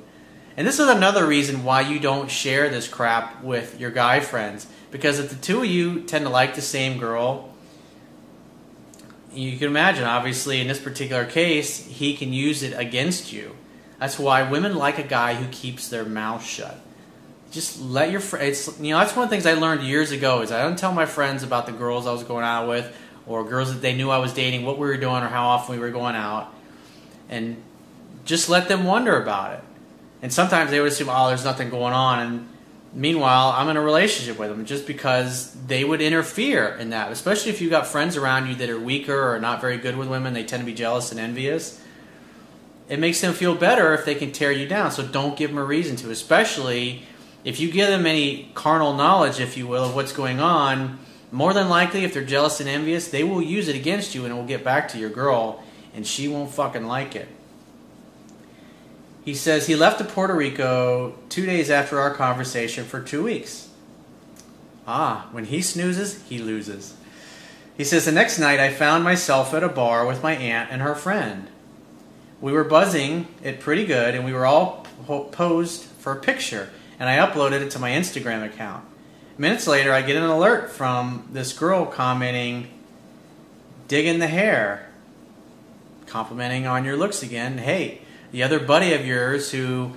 And 0.56 0.66
this 0.66 0.80
is 0.80 0.88
another 0.88 1.28
reason 1.28 1.66
why 1.66 1.82
you 1.82 2.00
don't 2.00 2.32
share 2.32 2.70
this 2.70 2.88
crap 2.88 3.44
with 3.44 3.78
your 3.78 3.92
guy 3.92 4.22
friends. 4.22 4.68
Because 4.90 5.20
if 5.20 5.32
the 5.32 5.36
two 5.36 5.64
of 5.64 5.66
you 5.66 6.04
tend 6.04 6.24
to 6.24 6.32
like 6.32 6.56
the 6.56 6.62
same 6.62 6.98
girl, 6.98 7.54
you 9.34 9.58
can 9.58 9.68
imagine, 9.68 10.06
obviously, 10.06 10.62
in 10.62 10.70
this 10.70 10.80
particular 10.80 11.26
case, 11.26 11.86
he 11.88 12.16
can 12.16 12.32
use 12.32 12.64
it 12.64 12.72
against 12.80 13.34
you. 13.34 13.54
That's 14.00 14.18
why 14.18 14.50
women 14.50 14.78
like 14.78 14.98
a 14.98 15.04
guy 15.04 15.34
who 15.34 15.50
keeps 15.50 15.90
their 15.90 16.06
mouth 16.06 16.46
shut. 16.46 16.80
Just 17.56 17.82
let 17.82 18.12
your 18.12 18.20
friends. 18.20 18.70
You 18.80 18.92
know, 18.92 19.00
that's 19.00 19.16
one 19.16 19.24
of 19.24 19.30
the 19.30 19.36
things 19.36 19.46
I 19.46 19.54
learned 19.54 19.82
years 19.82 20.12
ago. 20.12 20.42
Is 20.42 20.52
I 20.52 20.62
don't 20.62 20.78
tell 20.78 20.92
my 20.92 21.06
friends 21.06 21.42
about 21.42 21.66
the 21.66 21.72
girls 21.72 22.06
I 22.06 22.12
was 22.12 22.24
going 22.24 22.44
out 22.44 22.68
with, 22.68 22.94
or 23.26 23.46
girls 23.46 23.74
that 23.74 23.82
they 23.82 23.96
knew 23.96 24.10
I 24.10 24.18
was 24.18 24.34
dating, 24.34 24.66
what 24.66 24.78
we 24.78 24.86
were 24.88 24.98
doing, 24.98 25.24
or 25.24 25.30
how 25.30 25.48
often 25.48 25.74
we 25.74 25.80
were 25.80 25.90
going 25.90 26.16
out, 26.16 26.54
and 27.30 27.56
just 28.26 28.50
let 28.50 28.68
them 28.68 28.84
wonder 28.84 29.20
about 29.22 29.54
it. 29.54 29.64
And 30.22 30.34
sometimes 30.34 30.70
they 30.70 30.82
would 30.82 30.92
assume, 30.92 31.08
oh, 31.10 31.30
there's 31.30 31.46
nothing 31.46 31.70
going 31.70 31.94
on, 31.94 32.20
and 32.20 32.50
Meanwhile, 32.98 33.54
I'm 33.58 33.68
in 33.68 33.76
a 33.76 33.82
relationship 33.82 34.40
with 34.40 34.48
them 34.48 34.66
just 34.66 34.88
because 34.88 35.54
they 35.68 35.84
would 35.84 36.02
interfere 36.02 36.78
in 36.80 36.92
that, 36.92 37.12
especially 37.12 37.52
if 37.52 37.60
you've 37.60 37.70
got 37.70 37.88
friends 37.88 38.16
around 38.16 38.48
you 38.48 38.56
that 38.56 38.70
are 38.70 38.80
weaker 38.80 39.34
or 39.34 39.38
not 39.38 39.60
very 39.60 39.78
good 39.78 39.98
with 39.98 40.08
women, 40.08 40.34
they 40.34 40.46
tend 40.46 40.62
to 40.62 40.66
be 40.66 40.74
jealous 40.74 41.12
and 41.12 41.20
envious. 41.20 41.82
It 42.88 43.00
makes 43.00 43.20
them 43.20 43.34
feel 43.34 43.54
better 43.54 43.94
if 43.94 44.06
they 44.06 44.16
can 44.16 44.32
tear 44.32 44.54
you 44.54 44.66
down, 44.66 44.92
so 44.92 45.06
don't 45.06 45.36
give 45.36 45.50
them 45.50 45.60
a 45.60 45.66
reason 45.66 45.98
to, 45.98 46.10
especially 46.10 47.04
if 47.46 47.60
you 47.60 47.72
give 47.72 47.88
them 47.88 48.06
any 48.06 48.52
carnal 48.56 48.94
knowledge, 48.94 49.40
if 49.40 49.56
you 49.56 49.68
will, 49.68 49.86
of 49.86 49.96
what's 49.96 50.12
going 50.12 50.42
on. 50.42 51.00
More 51.32 51.54
than 51.54 51.70
likely, 51.70 52.04
if 52.04 52.14
they're 52.14 52.24
jealous 52.24 52.60
and 52.60 52.68
envious, 52.68 53.08
they 53.08 53.24
will 53.24 53.42
use 53.42 53.68
it 53.68 53.76
against 53.76 54.16
you 54.16 54.26
and 54.26 54.34
it 54.34 54.36
will 54.36 54.46
get 54.46 54.64
back 54.64 54.90
to 54.90 54.98
your 54.98 55.10
girl, 55.10 55.64
and 55.94 56.06
she 56.06 56.28
won't 56.28 56.52
fucking 56.52 56.86
like 56.86 57.16
it. 57.16 57.28
He 59.24 59.34
says 59.34 59.68
he 59.68 59.76
left 59.76 59.98
to 60.00 60.04
Puerto 60.04 60.36
Rico 60.36 61.16
two 61.30 61.46
days 61.46 61.70
after 61.70 62.00
our 62.00 62.14
conversation 62.14 62.86
for 62.86 63.02
two 63.02 63.24
weeks. 63.24 63.70
Ah, 64.88 65.28
when 65.32 65.46
he 65.46 65.62
snoozes, 65.62 66.24
he 66.24 66.38
loses. 66.38 66.96
He 67.76 67.84
says 67.84 68.06
the 68.06 68.12
next 68.12 68.40
night 68.40 68.60
I 68.60 68.72
found 68.72 69.04
myself 69.04 69.54
at 69.54 69.64
a 69.64 69.70
bar 69.70 70.06
with 70.06 70.24
my 70.24 70.36
aunt 70.36 70.72
and 70.72 70.82
her 70.82 70.96
friend. 70.96 71.48
We 72.40 72.54
were 72.54 72.64
buzzing 72.64 73.28
it 73.44 73.60
pretty 73.60 73.86
good, 73.86 74.14
and 74.16 74.24
we 74.26 74.34
were 74.34 74.46
all 74.46 74.86
posed 75.32 75.84
for 75.84 76.14
a 76.14 76.22
picture, 76.22 76.70
and 77.00 77.10
I 77.10 77.18
uploaded 77.18 77.62
it 77.62 77.72
to 77.72 77.80
my 77.80 77.92
Instagram 77.92 78.46
account. 78.46 78.86
Minutes 79.38 79.68
later, 79.68 79.92
I 79.92 80.02
get 80.02 80.16
an 80.16 80.24
alert 80.24 80.72
from 80.72 81.28
this 81.32 81.52
girl 81.52 81.86
commenting, 81.86 82.68
digging 83.88 84.20
the 84.20 84.28
hair, 84.28 84.90
complimenting 86.06 86.66
on 86.66 86.86
your 86.86 86.96
looks 86.96 87.22
again. 87.22 87.58
Hey, 87.58 88.02
the 88.32 88.44
other 88.44 88.60
buddy 88.60 88.94
of 88.94 89.06
yours 89.06 89.52
who 89.52 89.92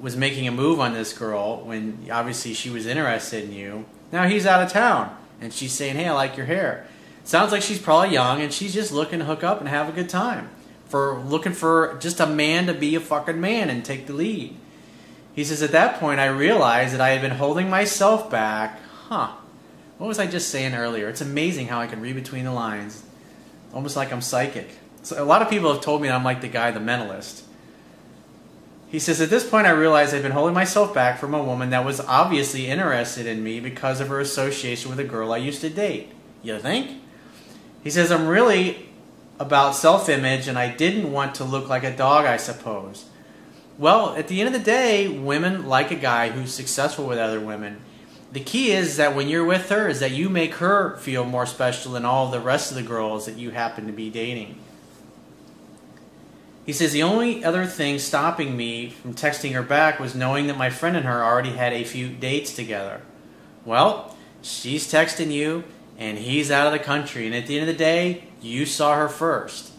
was 0.00 0.16
making 0.16 0.46
a 0.46 0.52
move 0.52 0.78
on 0.78 0.92
this 0.92 1.12
girl 1.12 1.62
when 1.64 2.06
obviously 2.10 2.52
she 2.52 2.68
was 2.68 2.86
interested 2.86 3.44
in 3.44 3.52
you. 3.52 3.86
Now 4.12 4.28
he's 4.28 4.46
out 4.46 4.62
of 4.62 4.70
town 4.70 5.16
and 5.40 5.52
she's 5.52 5.72
saying, 5.72 5.96
"Hey, 5.96 6.06
I 6.06 6.12
like 6.12 6.36
your 6.36 6.46
hair." 6.46 6.86
Sounds 7.24 7.52
like 7.52 7.62
she's 7.62 7.78
probably 7.78 8.10
young 8.10 8.40
and 8.40 8.52
she's 8.52 8.74
just 8.74 8.92
looking 8.92 9.18
to 9.18 9.24
hook 9.24 9.42
up 9.42 9.58
and 9.60 9.68
have 9.68 9.88
a 9.88 9.92
good 9.92 10.08
time. 10.08 10.50
For 10.88 11.18
looking 11.18 11.52
for 11.52 11.96
just 12.00 12.20
a 12.20 12.26
man 12.26 12.66
to 12.66 12.74
be 12.74 12.94
a 12.94 13.00
fucking 13.00 13.40
man 13.40 13.68
and 13.70 13.84
take 13.84 14.06
the 14.06 14.12
lead. 14.12 14.54
He 15.36 15.44
says, 15.44 15.62
At 15.62 15.72
that 15.72 16.00
point, 16.00 16.18
I 16.18 16.26
realized 16.26 16.94
that 16.94 17.00
I 17.02 17.10
had 17.10 17.20
been 17.20 17.32
holding 17.32 17.68
myself 17.68 18.30
back. 18.30 18.80
Huh. 19.08 19.32
What 19.98 20.08
was 20.08 20.18
I 20.18 20.26
just 20.26 20.48
saying 20.48 20.74
earlier? 20.74 21.08
It's 21.08 21.20
amazing 21.20 21.68
how 21.68 21.78
I 21.78 21.86
can 21.86 22.00
read 22.00 22.14
between 22.14 22.44
the 22.44 22.52
lines. 22.52 23.04
Almost 23.72 23.96
like 23.96 24.12
I'm 24.12 24.22
psychic. 24.22 24.70
So 25.02 25.22
a 25.22 25.24
lot 25.24 25.42
of 25.42 25.50
people 25.50 25.72
have 25.72 25.82
told 25.82 26.00
me 26.00 26.08
I'm 26.08 26.24
like 26.24 26.40
the 26.40 26.48
guy, 26.48 26.70
the 26.70 26.80
mentalist. 26.80 27.42
He 28.88 28.98
says, 28.98 29.20
At 29.20 29.28
this 29.28 29.48
point, 29.48 29.66
I 29.66 29.70
realized 29.70 30.14
I'd 30.14 30.22
been 30.22 30.32
holding 30.32 30.54
myself 30.54 30.94
back 30.94 31.18
from 31.18 31.34
a 31.34 31.44
woman 31.44 31.68
that 31.68 31.84
was 31.84 32.00
obviously 32.00 32.68
interested 32.68 33.26
in 33.26 33.44
me 33.44 33.60
because 33.60 34.00
of 34.00 34.08
her 34.08 34.20
association 34.20 34.88
with 34.88 34.98
a 34.98 35.04
girl 35.04 35.34
I 35.34 35.36
used 35.36 35.60
to 35.60 35.68
date. 35.68 36.12
You 36.42 36.58
think? 36.58 37.02
He 37.84 37.90
says, 37.90 38.10
I'm 38.10 38.26
really 38.26 38.88
about 39.38 39.76
self 39.76 40.08
image 40.08 40.48
and 40.48 40.58
I 40.58 40.74
didn't 40.74 41.12
want 41.12 41.34
to 41.34 41.44
look 41.44 41.68
like 41.68 41.84
a 41.84 41.94
dog, 41.94 42.24
I 42.24 42.38
suppose. 42.38 43.10
Well, 43.78 44.16
at 44.16 44.28
the 44.28 44.40
end 44.40 44.54
of 44.54 44.58
the 44.58 44.64
day, 44.64 45.06
women 45.06 45.66
like 45.66 45.90
a 45.90 45.96
guy 45.96 46.30
who's 46.30 46.54
successful 46.54 47.06
with 47.06 47.18
other 47.18 47.40
women. 47.40 47.78
The 48.32 48.40
key 48.40 48.72
is 48.72 48.96
that 48.96 49.14
when 49.14 49.28
you're 49.28 49.44
with 49.44 49.68
her, 49.68 49.88
is 49.88 50.00
that 50.00 50.12
you 50.12 50.28
make 50.28 50.54
her 50.54 50.96
feel 50.96 51.24
more 51.24 51.46
special 51.46 51.92
than 51.92 52.04
all 52.04 52.30
the 52.30 52.40
rest 52.40 52.70
of 52.70 52.76
the 52.76 52.82
girls 52.82 53.26
that 53.26 53.36
you 53.36 53.50
happen 53.50 53.86
to 53.86 53.92
be 53.92 54.08
dating. 54.08 54.58
He 56.64 56.72
says 56.72 56.92
the 56.92 57.02
only 57.02 57.44
other 57.44 57.66
thing 57.66 57.98
stopping 57.98 58.56
me 58.56 58.90
from 58.90 59.14
texting 59.14 59.52
her 59.52 59.62
back 59.62 60.00
was 60.00 60.14
knowing 60.14 60.48
that 60.48 60.58
my 60.58 60.70
friend 60.70 60.96
and 60.96 61.06
her 61.06 61.22
already 61.22 61.52
had 61.52 61.72
a 61.72 61.84
few 61.84 62.08
dates 62.08 62.54
together. 62.54 63.02
Well, 63.64 64.16
she's 64.42 64.90
texting 64.90 65.30
you 65.30 65.64
and 65.98 66.18
he's 66.18 66.50
out 66.50 66.66
of 66.66 66.72
the 66.72 66.84
country, 66.84 67.26
and 67.26 67.34
at 67.34 67.46
the 67.46 67.58
end 67.58 67.68
of 67.68 67.74
the 67.74 67.78
day, 67.78 68.24
you 68.42 68.66
saw 68.66 68.96
her 68.96 69.08
first. 69.08 69.72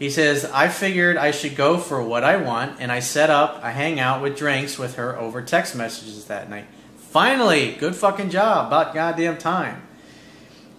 He 0.00 0.08
says, 0.08 0.46
I 0.46 0.68
figured 0.68 1.18
I 1.18 1.30
should 1.30 1.54
go 1.54 1.76
for 1.76 2.02
what 2.02 2.24
I 2.24 2.36
want, 2.38 2.80
and 2.80 2.90
I 2.90 3.00
set 3.00 3.28
up 3.28 3.62
a 3.62 3.70
hangout 3.70 4.22
with 4.22 4.34
drinks 4.34 4.78
with 4.78 4.94
her 4.94 5.16
over 5.18 5.42
text 5.42 5.76
messages 5.76 6.24
that 6.24 6.48
night. 6.48 6.64
Finally, 6.96 7.72
good 7.72 7.94
fucking 7.94 8.30
job, 8.30 8.68
about 8.68 8.94
goddamn 8.94 9.36
time. 9.36 9.82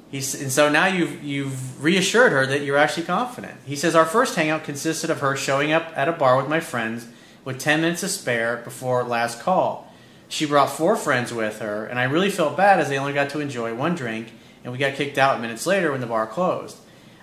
He's, 0.10 0.42
and 0.42 0.51
so 0.51 0.70
now 0.70 0.88
you've, 0.88 1.24
you've 1.24 1.84
reassured 1.84 2.32
her 2.32 2.48
that 2.48 2.63
you're 2.63 2.78
actually 2.78 3.06
confident. 3.06 3.60
He 3.63 3.75
says, 3.75 3.96
Our 3.96 4.08
first 4.08 4.34
hangout 4.34 4.63
consisted 4.63 5.12
of 5.12 5.20
her 5.20 5.36
showing 5.36 5.72
up 5.72 5.94
at 5.96 6.10
a 6.10 6.13
bar 6.13 6.36
with 6.36 6.50
my 6.50 6.60
friends 6.60 7.08
with 7.46 7.60
10 7.60 7.82
minutes 7.82 8.01
to 8.01 8.08
spare 8.08 8.58
before 8.58 9.04
last 9.04 9.40
call. 9.40 9.94
She 10.30 10.48
brought 10.48 10.72
four 10.72 10.96
friends 10.96 11.32
with 11.32 11.60
her, 11.60 11.86
and 11.86 12.00
I 12.00 12.06
really 12.06 12.32
felt 12.32 12.58
bad 12.58 12.80
as 12.80 12.90
they 12.90 12.98
only 12.98 13.13
got 13.13 13.30
to 13.30 13.40
enjoy 13.40 13.75
one 13.75 13.94
drink, 13.94 14.34
and 14.63 14.74
we 14.74 14.80
got 14.80 14.96
kicked 14.96 15.20
out 15.20 15.40
minutes 15.40 15.68
later 15.68 15.92
when 15.92 16.01
the 16.01 16.08
bar 16.08 16.25
closed. 16.25 16.78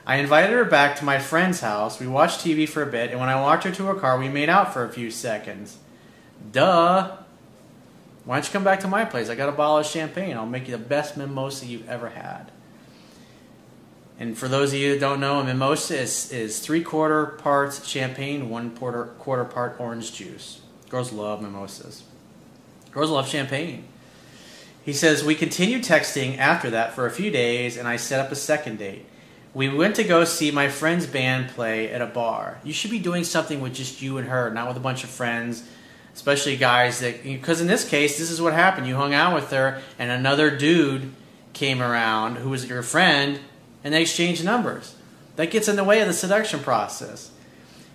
I 0.09 0.17
invited 0.17 0.53
her 0.53 0.65
back 0.65 0.97
to 0.97 1.05
my 1.05 1.19
friend's 1.19 1.61
house. 1.61 2.01
We 2.01 2.07
watched 2.07 2.41
TV 2.41 2.67
for 2.67 2.83
a 2.83 2.87
bit, 2.87 3.11
and 3.11 3.21
when 3.21 3.29
I 3.29 3.39
walked 3.39 3.65
her 3.65 3.71
to 3.73 3.85
her 3.85 3.95
car, 3.95 4.19
we 4.19 4.31
made 4.31 4.49
out 4.49 4.73
for 4.73 4.83
a 4.83 4.89
few 4.89 5.11
seconds. 5.11 5.77
Duh. 6.51 7.15
Why 8.25 8.37
don't 8.37 8.47
you 8.47 8.51
come 8.51 8.65
back 8.65 8.81
to 8.81 8.89
my 8.89 9.05
place? 9.05 9.29
I 9.29 9.35
got 9.35 9.51
a 9.51 9.53
bottle 9.53 9.77
of 9.77 9.87
champagne. 9.87 10.35
I'll 10.35 10.47
make 10.47 10.67
you 10.67 10.73
the 10.73 10.83
best 10.83 11.19
mimosa 11.19 11.67
you've 11.67 11.87
ever 11.87 12.09
had. 12.09 12.51
And 14.19 14.37
for 14.37 14.49
those 14.49 14.73
of 14.73 14.79
you 14.79 14.95
that 14.95 15.01
don't 15.01 15.21
know, 15.21 15.41
a 15.41 15.45
mimosa 15.45 15.99
is, 15.99 16.33
is 16.33 16.61
three 16.61 16.83
quarter 16.83 17.27
parts 17.27 17.87
champagne, 17.87 18.49
one 18.49 18.75
quarter, 18.75 19.05
quarter 19.19 19.45
part 19.45 19.77
orange 19.79 20.15
juice. 20.15 20.63
Girls 20.89 21.13
love 21.13 21.43
mimosas. 21.43 22.03
Girls 22.93 23.11
love 23.11 23.29
champagne. 23.29 23.85
He 24.83 24.95
says, 24.95 25.23
We 25.23 25.35
continued 25.35 25.83
texting 25.83 26.39
after 26.39 26.71
that 26.71 26.95
for 26.95 27.05
a 27.05 27.11
few 27.11 27.31
days, 27.31 27.77
and 27.77 27.87
I 27.87 27.97
set 27.97 28.25
up 28.25 28.33
a 28.33 28.37
second 28.37 28.79
date. 28.79 29.05
We 29.59 29.69
went 29.69 29.97
to 29.97 30.05
go 30.05 30.23
see 30.23 30.53
my 30.53 30.69
friend's 30.69 31.09
band 31.09 31.49
play 31.49 31.91
at 31.91 32.01
a 32.01 32.07
bar. 32.07 32.61
You 32.63 32.73
should 32.73 32.93
be 32.93 33.01
doing 33.01 33.25
something 33.25 33.61
with 33.61 33.75
just 33.75 34.01
you 34.01 34.17
and 34.17 34.29
her, 34.29 34.51
not 34.51 34.69
with 34.69 34.77
a 34.77 34.81
bunch 34.81 35.03
of 35.03 35.11
friends, 35.11 35.69
especially 36.15 36.57
guys 36.57 37.01
that. 37.01 37.25
Because 37.25 37.61
in 37.61 37.67
this 37.67 37.85
case, 37.85 38.19
this 38.19 38.31
is 38.31 38.41
what 38.41 38.53
happened. 38.53 38.87
You 38.87 38.95
hung 38.95 39.15
out 39.15 39.35
with 39.35 39.51
her, 39.51 39.83
and 39.99 40.13
another 40.13 40.57
dude 40.57 41.13
came 41.55 41.83
around 41.83 42.37
who 42.37 42.51
was 42.51 42.69
your 42.69 42.85
friend, 42.85 43.41
and 43.83 43.93
they 43.93 44.03
exchanged 44.03 44.45
numbers. 44.45 44.95
That 45.35 45.51
gets 45.51 45.67
in 45.67 45.75
the 45.75 45.83
way 45.83 46.01
of 46.01 46.07
the 46.07 46.15
seduction 46.15 46.61
process. 46.61 47.33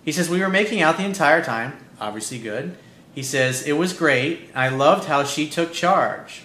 He 0.03 0.11
says, 0.11 0.29
We 0.29 0.41
were 0.41 0.49
making 0.49 0.81
out 0.81 0.97
the 0.97 1.05
entire 1.05 1.41
time, 1.41 1.77
obviously 1.97 2.39
good. 2.39 2.75
He 3.15 3.23
says, 3.23 3.65
It 3.65 3.77
was 3.77 3.93
great. 3.93 4.49
I 4.53 4.67
loved 4.67 5.05
how 5.05 5.23
she 5.23 5.49
took 5.49 5.71
charge. 5.71 6.41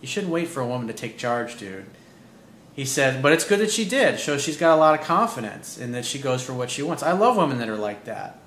You 0.00 0.06
shouldn't 0.06 0.32
wait 0.32 0.46
for 0.46 0.60
a 0.60 0.66
woman 0.68 0.86
to 0.86 0.94
take 0.94 1.18
charge, 1.18 1.58
dude. 1.58 1.86
He 2.74 2.84
said, 2.84 3.22
but 3.22 3.32
it's 3.32 3.44
good 3.44 3.60
that 3.60 3.70
she 3.70 3.84
did. 3.84 4.18
Shows 4.18 4.42
she's 4.42 4.56
got 4.56 4.74
a 4.74 4.80
lot 4.80 4.98
of 4.98 5.06
confidence 5.06 5.78
and 5.78 5.94
that 5.94 6.04
she 6.04 6.18
goes 6.18 6.42
for 6.42 6.52
what 6.52 6.70
she 6.70 6.82
wants. 6.82 7.02
I 7.02 7.12
love 7.12 7.36
women 7.36 7.58
that 7.58 7.68
are 7.68 7.76
like 7.76 8.04
that. 8.04 8.38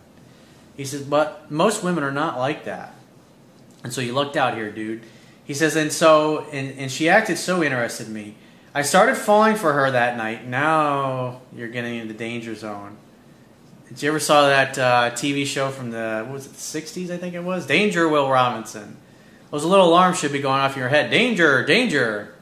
He 0.76 0.86
says, 0.86 1.02
but 1.02 1.50
most 1.50 1.84
women 1.84 2.04
are 2.04 2.12
not 2.12 2.38
like 2.38 2.66
that. 2.66 2.94
And 3.84 3.94
so 3.94 4.02
you 4.02 4.14
lucked 4.14 4.36
out 4.36 4.56
here, 4.56 4.72
dude. 4.72 5.04
He 5.46 5.54
says, 5.54 5.78
and 5.78 5.92
so, 5.92 6.46
and, 6.52 6.78
and 6.78 6.92
she 6.92 7.08
acted 7.08 7.38
so 7.38 7.64
interested 7.64 8.08
in 8.08 8.14
me. 8.14 8.36
I 8.76 8.82
started 8.82 9.16
falling 9.16 9.56
for 9.56 9.72
her 9.74 9.90
that 9.90 10.18
night. 10.18 10.46
Now 10.46 11.42
you're 11.56 11.70
getting 11.70 11.96
into 11.96 12.14
the 12.14 12.20
danger 12.20 12.54
zone. 12.54 12.98
Did 13.88 14.04
you 14.04 14.10
ever 14.10 14.20
saw 14.20 14.48
that 14.50 14.78
uh, 14.78 15.12
TV 15.12 15.46
show 15.46 15.70
from 15.70 15.92
the, 15.92 16.26
what 16.26 16.34
was 16.34 16.46
it, 16.46 16.52
the 16.52 16.58
60s, 16.58 17.10
I 17.10 17.18
think 17.18 17.34
it 17.34 17.44
was? 17.44 17.66
Danger, 17.66 18.10
Will 18.10 18.30
Robinson. 18.30 18.98
Those 19.50 19.64
a 19.64 19.68
little 19.68 19.88
alarms 19.88 20.20
should 20.20 20.34
be 20.34 20.42
going 20.42 20.60
off 20.60 20.74
in 20.74 20.80
your 20.82 20.90
head. 20.90 21.10
Danger, 21.10 21.66
danger. 21.66 22.36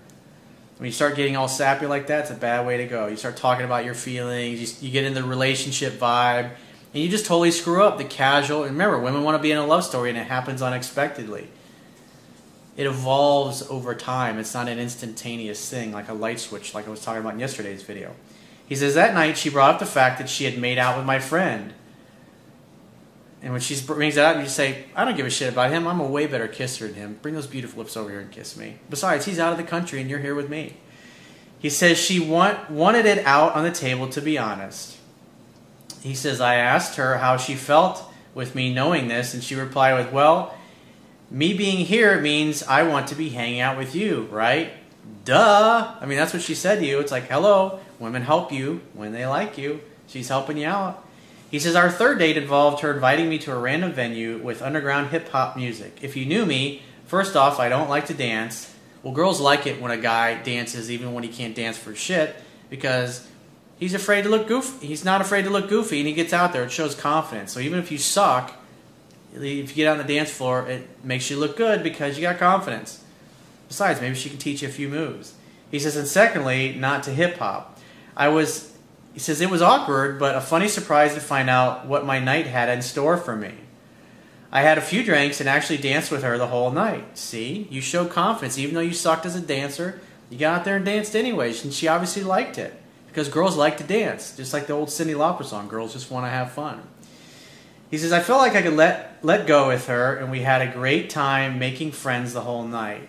When 0.78 0.88
you 0.88 0.92
start 0.92 1.16
getting 1.16 1.38
all 1.38 1.48
sappy 1.48 1.86
like 1.86 2.08
that, 2.08 2.22
it's 2.22 2.32
a 2.32 2.36
bad 2.36 2.68
way 2.68 2.78
to 2.78 2.86
go. 2.86 3.08
You 3.08 3.16
start 3.16 3.38
talking 3.38 3.66
about 3.66 3.86
your 3.86 3.94
feelings, 3.94 4.82
you, 4.82 4.88
you 4.88 4.92
get 4.92 5.06
in 5.06 5.14
the 5.14 5.24
relationship 5.24 5.94
vibe, 5.94 6.52
and 6.94 7.04
you 7.04 7.08
just 7.08 7.26
totally 7.26 7.52
screw 7.52 7.82
up 7.82 7.98
the 7.98 8.04
casual. 8.04 8.64
And 8.64 8.74
remember, 8.74 9.00
women 9.00 9.24
want 9.24 9.38
to 9.38 9.42
be 9.42 9.52
in 9.52 9.58
a 9.58 9.66
love 9.66 9.86
story, 9.86 10.10
and 10.10 10.18
it 10.18 10.28
happens 10.28 10.62
unexpectedly. 10.62 11.48
It 12.76 12.88
evolves 12.88 13.62
over 13.70 13.96
time. 13.96 14.38
It's 14.38 14.54
not 14.54 14.68
an 14.68 14.78
instantaneous 14.78 15.70
thing 15.70 15.94
like 15.94 16.10
a 16.10 16.14
light 16.14 16.42
switch, 16.42 16.74
like 16.74 16.88
I 16.88 16.92
was 16.92 17.02
talking 17.02 17.22
about 17.22 17.36
in 17.36 17.40
yesterday's 17.40 17.84
video. 17.84 18.14
He 18.68 18.76
says 18.76 18.96
that 18.96 19.14
night 19.14 19.38
she 19.38 19.50
brought 19.50 19.76
up 19.76 19.80
the 19.80 19.86
fact 19.86 20.18
that 20.18 20.30
she 20.30 20.44
had 20.44 20.58
made 20.58 20.78
out 20.78 20.98
with 20.98 21.06
my 21.06 21.20
friend. 21.20 21.74
And 23.46 23.54
when 23.54 23.62
she 23.62 23.80
brings 23.80 24.16
that 24.16 24.26
up, 24.26 24.38
you 24.38 24.46
just 24.46 24.56
say, 24.56 24.86
I 24.96 25.06
don't 25.06 25.16
give 25.16 25.28
a 25.28 25.30
shit 25.30 25.54
about 25.54 25.70
him. 25.70 25.88
I'm 25.88 26.00
a 26.00 26.08
way 26.08 26.26
better 26.26 26.48
kisser 26.48 26.88
than 26.88 26.96
him. 26.96 27.20
Bring 27.22 27.36
those 27.36 27.46
beautiful 27.46 27.78
lips 27.78 27.96
over 27.96 28.10
here 28.10 28.20
and 28.20 28.32
kiss 28.32 28.58
me. 28.58 28.80
Besides, 28.90 29.26
he's 29.26 29.38
out 29.38 29.52
of 29.52 29.60
the 29.60 29.64
country 29.64 30.02
and 30.02 30.10
you're 30.10 30.18
here 30.18 30.34
with 30.34 30.50
me. 30.50 30.78
He 31.60 31.70
says 31.70 32.00
she 32.00 32.20
want, 32.20 32.72
wanted 32.72 33.06
it 33.06 33.24
out 33.24 33.54
on 33.54 33.64
the 33.64 33.72
table, 33.72 34.10
to 34.10 34.20
be 34.20 34.40
honest. 34.40 34.98
He 36.02 36.16
says, 36.16 36.42
I 36.42 36.56
asked 36.56 36.96
her 36.96 37.20
how 37.20 37.38
she 37.38 37.54
felt 37.54 38.04
with 38.34 38.56
me 38.56 38.74
knowing 38.74 39.10
this, 39.10 39.36
and 39.36 39.44
she 39.44 39.54
replied 39.54 39.94
with, 39.94 40.12
Well, 40.12 40.58
me 41.30 41.54
being 41.54 41.86
here 41.86 42.20
means 42.20 42.64
I 42.64 42.82
want 42.82 43.08
to 43.10 43.16
be 43.16 43.30
hanging 43.30 43.60
out 43.60 43.78
with 43.78 43.94
you, 43.94 44.24
right? 44.32 44.74
Duh. 45.24 45.94
I 46.02 46.06
mean, 46.08 46.18
that's 46.18 46.34
what 46.34 46.42
she 46.42 46.56
said 46.56 46.80
to 46.80 46.86
you. 46.86 47.00
It's 47.00 47.12
like, 47.12 47.28
hello, 47.28 47.80
women 48.00 48.24
help 48.24 48.52
you 48.52 48.82
when 48.94 49.12
they 49.12 49.28
like 49.28 49.56
you. 49.56 49.82
She's 50.08 50.30
helping 50.30 50.58
you 50.58 50.68
out. 50.68 51.06
He 51.56 51.60
says, 51.60 51.78
Our 51.78 51.90
third 51.90 52.20
date 52.20 52.36
involved 52.36 52.82
her 52.82 52.94
inviting 52.94 53.30
me 53.30 53.38
to 53.38 53.54
a 53.54 53.58
random 53.58 53.94
venue 53.94 54.40
with 54.40 54.62
underground 54.62 55.12
hip 55.12 55.30
hop 55.30 55.56
music. 55.56 56.00
If 56.02 56.18
you 56.18 56.26
knew 56.26 56.46
me, 56.46 56.84
first 57.06 57.38
off, 57.38 57.62
I 57.62 57.70
don't 57.70 57.88
like 57.90 58.08
to 58.08 58.14
dance. 58.14 58.76
Well, 59.02 59.14
girls 59.14 59.40
like 59.40 59.66
it 59.66 59.82
when 59.82 59.90
a 59.90 59.96
guy 59.96 60.36
dances 60.44 60.92
even 60.92 61.14
when 61.14 61.24
he 61.24 61.30
can't 61.30 61.56
dance 61.56 61.78
for 61.78 61.96
shit 61.96 62.36
because 62.70 63.26
he's 63.80 63.94
afraid 63.94 64.24
to 64.24 64.30
look 64.30 64.50
goofy. 64.50 64.86
He's 64.86 65.06
not 65.06 65.22
afraid 65.22 65.44
to 65.44 65.50
look 65.50 65.70
goofy 65.70 66.00
and 66.00 66.08
he 66.10 66.14
gets 66.14 66.34
out 66.34 66.52
there. 66.52 66.66
It 66.66 66.74
shows 66.74 66.94
confidence. 66.94 67.54
So 67.54 67.62
even 67.62 67.80
if 67.80 67.90
you 67.90 68.00
suck, 68.00 68.54
if 69.34 69.70
you 69.70 69.76
get 69.76 69.88
on 69.88 69.98
the 69.98 70.04
dance 70.04 70.32
floor, 70.32 70.68
it 70.68 71.06
makes 71.06 71.30
you 71.30 71.38
look 71.38 71.56
good 71.56 71.84
because 71.84 72.18
you 72.18 72.22
got 72.22 72.38
confidence. 72.38 73.02
Besides, 73.70 74.02
maybe 74.02 74.16
she 74.16 74.28
can 74.28 74.40
teach 74.40 74.62
you 74.62 74.68
a 74.68 74.72
few 74.72 74.90
moves. 74.90 75.36
He 75.72 75.80
says, 75.80 75.96
and 75.96 76.06
secondly, 76.06 76.76
not 76.78 77.04
to 77.04 77.12
hip 77.12 77.38
hop. 77.38 77.80
I 78.18 78.28
was 78.28 78.75
he 79.16 79.22
says 79.22 79.40
it 79.40 79.50
was 79.50 79.62
awkward, 79.62 80.20
but 80.20 80.36
a 80.36 80.42
funny 80.42 80.68
surprise 80.68 81.14
to 81.14 81.22
find 81.22 81.50
out 81.50 81.88
what 81.88 82.06
my 82.06 82.20
night 82.20 82.48
had 82.48 82.68
in 82.68 82.82
store 82.82 83.16
for 83.16 83.34
me. 83.34 83.54
I 84.52 84.60
had 84.60 84.78
a 84.78 84.82
few 84.82 85.06
drinks 85.06 85.40
and 85.40 85.48
actually 85.48 85.78
danced 85.78 86.12
with 86.12 86.22
her 86.22 86.38
the 86.38 86.48
whole 86.48 86.70
night. 86.70 87.18
See, 87.18 87.66
you 87.72 87.80
showed 87.80 88.10
confidence, 88.10 88.58
even 88.58 88.76
though 88.76 88.82
you 88.82 88.94
sucked 88.94 89.26
as 89.26 89.34
a 89.34 89.40
dancer. 89.40 90.02
You 90.30 90.38
got 90.38 90.60
out 90.60 90.66
there 90.66 90.76
and 90.76 90.84
danced 90.84 91.16
anyways, 91.16 91.64
and 91.64 91.74
she 91.74 91.88
obviously 91.88 92.24
liked 92.24 92.58
it 92.58 92.74
because 93.08 93.30
girls 93.30 93.56
like 93.56 93.78
to 93.78 93.86
dance, 93.86 94.36
just 94.36 94.52
like 94.52 94.68
the 94.68 94.74
old 94.74 94.90
Cyndi 94.90 95.16
Lauper 95.16 95.46
song. 95.46 95.70
Girls 95.70 95.94
just 95.94 96.12
want 96.12 96.26
to 96.26 96.30
have 96.30 96.52
fun. 96.52 96.84
He 97.90 97.98
says 97.98 98.12
I 98.12 98.20
felt 98.20 98.42
like 98.42 98.56
I 98.56 98.62
could 98.62 98.74
let 98.74 99.20
let 99.22 99.48
go 99.48 99.70
with 99.70 99.88
her, 99.88 100.18
and 100.18 100.30
we 100.30 100.42
had 100.42 100.62
a 100.62 100.74
great 100.74 101.10
time 101.10 101.58
making 101.58 101.94
friends 101.94 102.34
the 102.34 102.42
whole 102.42 102.68
night. 102.68 103.08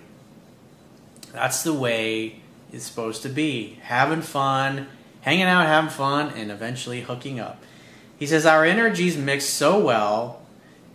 That's 1.32 1.64
the 1.64 1.72
way 1.72 2.42
it's 2.72 2.84
supposed 2.84 3.22
to 3.22 3.28
be, 3.28 3.80
having 3.82 4.22
fun 4.22 4.86
hanging 5.26 5.44
out, 5.44 5.66
having 5.66 5.90
fun, 5.90 6.30
and 6.36 6.52
eventually 6.52 7.02
hooking 7.02 7.40
up. 7.40 7.60
He 8.16 8.26
says, 8.26 8.46
Our 8.46 8.64
energies 8.64 9.16
mixed 9.16 9.50
so 9.50 9.84
well, 9.84 10.40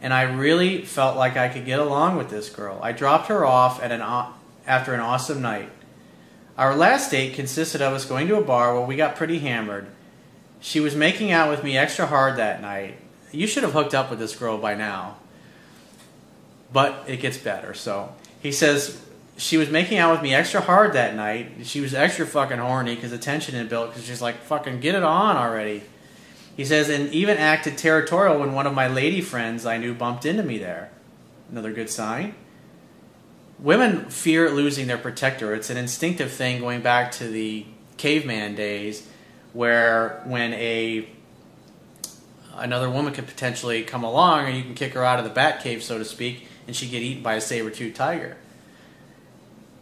and 0.02 0.14
I 0.14 0.24
really 0.24 0.84
felt 0.86 1.18
like 1.18 1.36
I 1.36 1.50
could 1.50 1.66
get 1.66 1.80
along 1.80 2.18
with 2.18 2.30
this 2.30 2.50
girl. 2.50 2.80
I 2.82 2.94
dropped 2.94 3.28
her 3.28 3.46
off 3.46 3.84
at 3.84 3.92
an, 3.92 4.02
after 4.66 4.94
an 4.94 5.02
awesome 5.02 5.42
night. 5.42 5.70
Our 6.58 6.76
last 6.76 7.12
date 7.12 7.34
consisted 7.34 7.82
of 7.82 7.94
us 7.94 8.06
going 8.06 8.28
to 8.30 8.38
a 8.38 8.42
bar 8.42 8.74
where 8.74 8.86
we 8.86 8.96
got 8.96 9.18
pretty 9.18 9.40
hammered. 9.40 9.88
She 10.62 10.80
was 10.80 10.96
making 10.96 11.32
out 11.32 11.50
with 11.50 11.64
me 11.64 11.78
extra 11.78 12.06
hard 12.06 12.38
that 12.38 12.62
night. 12.62 12.98
You 13.32 13.48
should 13.48 13.64
have 13.64 13.74
hooked 13.74 13.94
up 13.94 14.10
with 14.10 14.20
this 14.20 14.36
girl 14.36 14.58
by 14.58 14.76
now. 14.76 15.18
But 16.72 17.04
it 17.08 17.18
gets 17.18 17.38
better. 17.38 17.74
So 17.74 18.14
he 18.42 18.52
says, 18.52 19.04
she 19.38 19.58
was 19.58 19.70
making 19.70 19.98
out 19.98 20.12
with 20.12 20.22
me 20.22 20.34
extra 20.34 20.62
hard 20.62 20.94
that 20.94 21.16
night. 21.16 21.52
She 21.64 21.82
was 21.82 21.94
extra 21.94 22.26
fucking 22.26 22.58
horny 22.58 22.96
because 22.96 23.12
the 23.12 23.18
tension 23.18 23.56
had 23.56 23.70
built 23.70 23.90
because 23.90 24.06
she's 24.06 24.22
like, 24.22 24.38
fucking 24.44 24.80
get 24.80 24.96
it 24.96 25.04
on 25.04 25.38
already. 25.38 25.84
He 26.56 26.66
says, 26.66 26.90
and 26.90 27.12
even 27.14 27.38
acted 27.38 27.78
territorial 27.78 28.40
when 28.40 28.54
one 28.54 28.68
of 28.68 28.74
my 28.74 28.88
lady 28.88 29.22
friends 29.22 29.66
I 29.66 29.78
knew 29.78 29.94
bumped 29.94 30.26
into 30.26 30.44
me 30.44 30.58
there. 30.58 30.92
Another 31.50 31.72
good 31.72 31.90
sign. 31.90 32.36
Women 33.58 34.10
fear 34.10 34.50
losing 34.50 34.88
their 34.88 34.98
protector. 34.98 35.54
It's 35.54 35.70
an 35.70 35.78
instinctive 35.78 36.32
thing 36.32 36.60
going 36.60 36.82
back 36.82 37.12
to 37.14 37.28
the 37.28 37.66
caveman 37.98 38.56
days 38.56 39.08
where 39.54 40.22
when 40.26 40.54
a 40.54 41.08
another 42.56 42.90
woman 42.90 43.14
could 43.14 43.28
potentially 43.28 43.84
come 43.84 44.04
along 44.04 44.46
or 44.46 44.50
you 44.50 44.64
can 44.64 44.74
kick 44.74 44.94
her 44.94 45.04
out 45.04 45.20
of 45.20 45.26
the 45.26 45.32
bat 45.32 45.62
cave 45.62 45.82
so 45.84 45.98
to 45.98 46.06
speak 46.06 46.48
and 46.68 46.76
she'd 46.76 46.90
get 46.90 47.02
eaten 47.02 47.24
by 47.24 47.36
a 47.36 47.42
saber-toothed 47.42 47.96
tiger 47.96 48.36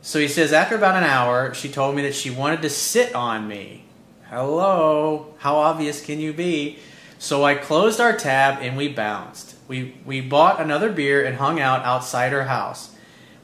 so 0.02 0.20
he 0.20 0.28
says, 0.28 0.54
after 0.54 0.76
about 0.76 0.96
an 0.96 1.04
hour, 1.04 1.54
she 1.54 1.70
told 1.70 1.96
me 1.96 2.02
that 2.04 2.16
she 2.16 2.30
wanted 2.30 2.62
to 2.62 2.70
sit 2.70 3.14
on 3.14 3.48
me. 3.48 3.84
Hello, 4.30 5.34
how 5.40 5.58
obvious 5.58 6.04
can 6.04 6.20
you 6.20 6.32
be? 6.32 6.80
So 7.18 7.44
I 7.44 7.56
closed 7.56 8.00
our 8.00 8.16
tab 8.16 8.62
and 8.62 8.78
we 8.78 8.88
bounced. 8.88 9.56
We, 9.68 9.96
we 10.06 10.22
bought 10.22 10.62
another 10.62 10.92
beer 10.92 11.26
and 11.26 11.36
hung 11.36 11.60
out 11.60 11.84
outside 11.84 12.32
her 12.32 12.46
house. 12.46 12.96